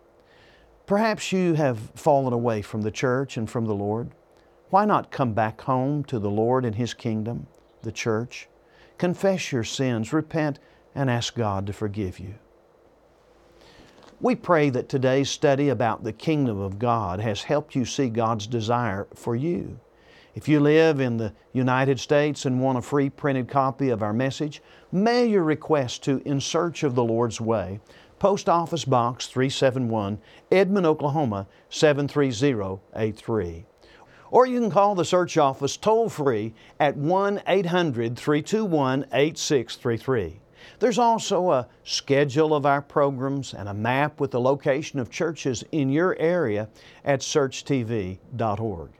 Perhaps 0.86 1.32
you 1.32 1.54
have 1.54 1.90
fallen 1.96 2.32
away 2.32 2.62
from 2.62 2.82
the 2.82 2.92
church 2.92 3.36
and 3.36 3.50
from 3.50 3.66
the 3.66 3.74
Lord. 3.74 4.12
Why 4.70 4.84
not 4.84 5.10
come 5.10 5.32
back 5.32 5.60
home 5.62 6.04
to 6.04 6.18
the 6.20 6.30
Lord 6.30 6.64
and 6.64 6.76
His 6.76 6.94
kingdom, 6.94 7.48
the 7.82 7.90
church? 7.90 8.48
Confess 8.96 9.50
your 9.50 9.64
sins, 9.64 10.12
repent, 10.12 10.60
and 10.94 11.10
ask 11.10 11.34
God 11.34 11.66
to 11.66 11.72
forgive 11.72 12.20
you. 12.20 12.34
We 14.20 14.34
pray 14.34 14.70
that 14.70 14.88
today's 14.88 15.28
study 15.28 15.68
about 15.68 16.04
the 16.04 16.12
kingdom 16.12 16.58
of 16.58 16.78
God 16.78 17.20
has 17.20 17.42
helped 17.42 17.74
you 17.74 17.84
see 17.84 18.08
God's 18.08 18.46
desire 18.46 19.06
for 19.14 19.36
you. 19.36 19.78
If 20.34 20.48
you 20.48 20.60
live 20.60 21.00
in 21.00 21.16
the 21.16 21.32
United 21.52 21.98
States 21.98 22.44
and 22.44 22.60
want 22.60 22.78
a 22.78 22.82
free 22.82 23.10
printed 23.10 23.48
copy 23.48 23.88
of 23.90 24.02
our 24.02 24.12
message, 24.12 24.62
mail 24.92 25.26
your 25.26 25.42
request 25.42 26.02
to 26.04 26.22
In 26.24 26.40
Search 26.40 26.82
of 26.82 26.94
the 26.94 27.04
Lord's 27.04 27.40
Way, 27.40 27.80
Post 28.18 28.48
Office 28.48 28.84
Box 28.84 29.26
371, 29.26 30.18
Edmond, 30.50 30.86
Oklahoma 30.86 31.46
73083. 31.70 33.66
Or 34.30 34.46
you 34.46 34.60
can 34.60 34.70
call 34.70 34.94
the 34.94 35.04
search 35.04 35.36
office 35.36 35.76
toll 35.76 36.08
free 36.08 36.54
at 36.80 36.96
1 36.96 37.42
800 37.46 38.16
321 38.16 39.04
8633. 39.12 40.40
There's 40.78 40.98
also 40.98 41.50
a 41.50 41.68
schedule 41.84 42.54
of 42.54 42.66
our 42.66 42.82
programs 42.82 43.54
and 43.54 43.68
a 43.68 43.74
map 43.74 44.18
with 44.20 44.30
the 44.32 44.40
location 44.40 44.98
of 44.98 45.10
churches 45.10 45.62
in 45.72 45.90
your 45.90 46.16
area 46.18 46.68
at 47.04 47.20
searchtv.org. 47.20 48.90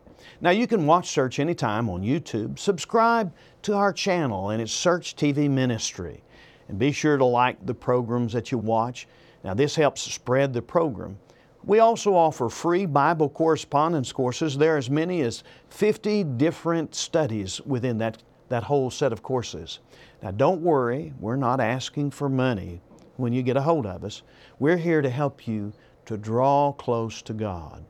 Now 0.41 0.51
you 0.51 0.67
can 0.67 0.87
watch 0.87 1.09
Search 1.09 1.39
anytime 1.39 1.89
on 1.89 2.03
YouTube. 2.03 2.59
Subscribe 2.59 3.33
to 3.63 3.75
our 3.75 3.93
channel 3.93 4.51
and 4.51 4.61
its 4.61 4.73
Search 4.73 5.17
TV 5.17 5.51
ministry. 5.51 6.23
And 6.69 6.79
be 6.79 6.93
sure 6.93 7.17
to 7.17 7.25
like 7.25 7.65
the 7.65 7.75
programs 7.75 8.33
that 8.33 8.51
you 8.51 8.59
watch. 8.59 9.07
Now 9.45 9.55
this 9.55 9.77
helps 9.77 10.03
spread 10.03 10.53
the 10.53 10.63
program. 10.63 11.19
We 11.67 11.81
also 11.81 12.15
offer 12.15 12.49
free 12.49 12.87
Bible 12.87 13.29
correspondence 13.29 14.13
courses. 14.13 14.57
There 14.57 14.75
are 14.75 14.79
as 14.79 14.89
many 14.89 15.23
as 15.23 15.43
50 15.71 16.23
different 16.23 16.95
studies 16.95 17.61
within 17.63 17.99
that, 17.99 18.23
that 18.49 18.63
whole 18.63 18.89
set 18.89 19.13
of 19.13 19.25
courses. 19.25 19.81
Now, 20.23 20.31
don't 20.31 20.63
worry, 20.63 21.13
we're 21.19 21.35
not 21.35 21.61
asking 21.61 22.13
for 22.13 22.29
money 22.29 22.81
when 23.17 23.33
you 23.33 23.43
get 23.43 23.57
a 23.57 23.63
hold 23.63 23.85
of 23.85 24.05
us. 24.05 24.23
We're 24.61 24.77
here 24.77 25.03
to 25.03 25.11
help 25.11 25.49
you 25.49 25.73
to 26.07 26.17
draw 26.17 26.73
close 26.73 27.21
to 27.23 27.33
God. 27.33 27.85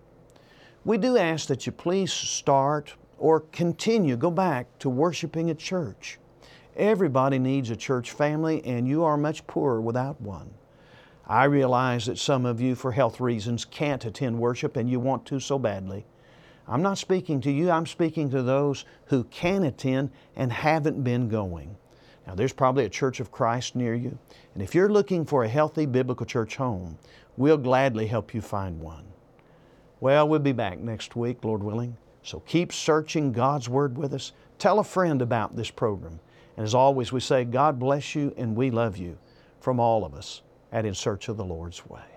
We 0.87 0.97
do 0.97 1.19
ask 1.19 1.47
that 1.49 1.67
you 1.67 1.73
please 1.73 2.13
start 2.13 2.95
or 3.19 3.41
continue, 3.41 4.17
go 4.17 4.31
back 4.31 4.79
to 4.79 4.89
worshiping 4.89 5.51
at 5.51 5.59
church. 5.59 6.19
Everybody 6.77 7.39
needs 7.39 7.71
a 7.71 7.77
church 7.77 8.11
family, 8.13 8.63
and 8.65 8.87
you 8.87 9.03
are 9.03 9.17
much 9.17 9.47
poorer 9.47 9.81
without 9.81 10.21
one. 10.21 10.51
I 11.27 11.45
realize 11.45 12.07
that 12.07 12.19
some 12.19 12.45
of 12.45 12.61
you, 12.61 12.75
for 12.75 12.93
health 12.93 13.19
reasons, 13.19 13.65
can't 13.65 14.05
attend 14.05 14.39
worship 14.39 14.77
and 14.77 14.89
you 14.89 15.01
want 15.01 15.25
to 15.27 15.41
so 15.41 15.59
badly. 15.59 16.05
I'm 16.69 16.83
not 16.83 16.99
speaking 16.99 17.41
to 17.43 17.51
you, 17.51 17.71
I'm 17.71 17.87
speaking 17.87 18.29
to 18.31 18.43
those 18.43 18.85
who 19.07 19.25
can 19.25 19.65
attend 19.65 20.11
and 20.37 20.53
haven't 20.53 21.03
been 21.03 21.29
going. 21.29 21.77
Now, 22.27 22.35
there's 22.35 22.53
probably 22.53 22.85
a 22.85 22.91
Church 22.91 23.21
of 23.21 23.33
Christ 23.33 23.75
near 23.75 23.95
you, 23.95 24.19
and 24.53 24.63
if 24.63 24.75
you're 24.75 24.89
looking 24.89 25.25
for 25.25 25.45
a 25.45 25.49
healthy 25.49 25.87
biblical 25.87 26.27
church 26.27 26.57
home, 26.57 26.99
we'll 27.37 27.57
gladly 27.57 28.07
help 28.07 28.35
you 28.35 28.41
find 28.41 28.81
one. 28.81 29.05
Well, 30.01 30.29
we'll 30.29 30.41
be 30.41 30.53
back 30.53 30.79
next 30.79 31.17
week, 31.17 31.43
Lord 31.45 31.63
willing, 31.63 31.97
so 32.23 32.41
keep 32.41 32.73
searching 32.73 33.33
God's 33.33 33.69
Word 33.69 33.97
with 33.97 34.13
us. 34.13 34.33
Tell 34.59 34.79
a 34.81 34.85
friend 34.85 35.23
about 35.23 35.57
this 35.57 35.71
program. 35.71 36.21
And 36.57 36.65
as 36.65 36.75
always, 36.75 37.13
we 37.13 37.21
say, 37.21 37.45
God 37.45 37.79
bless 37.79 38.15
you 38.15 38.33
and 38.37 38.57
we 38.57 38.71
love 38.71 38.97
you 38.97 39.19
from 39.61 39.79
all 39.79 40.05
of 40.05 40.15
us 40.15 40.43
at 40.73 40.85
In 40.85 40.95
Search 40.95 41.29
of 41.29 41.37
the 41.37 41.45
Lord's 41.45 41.87
Way. 41.87 42.16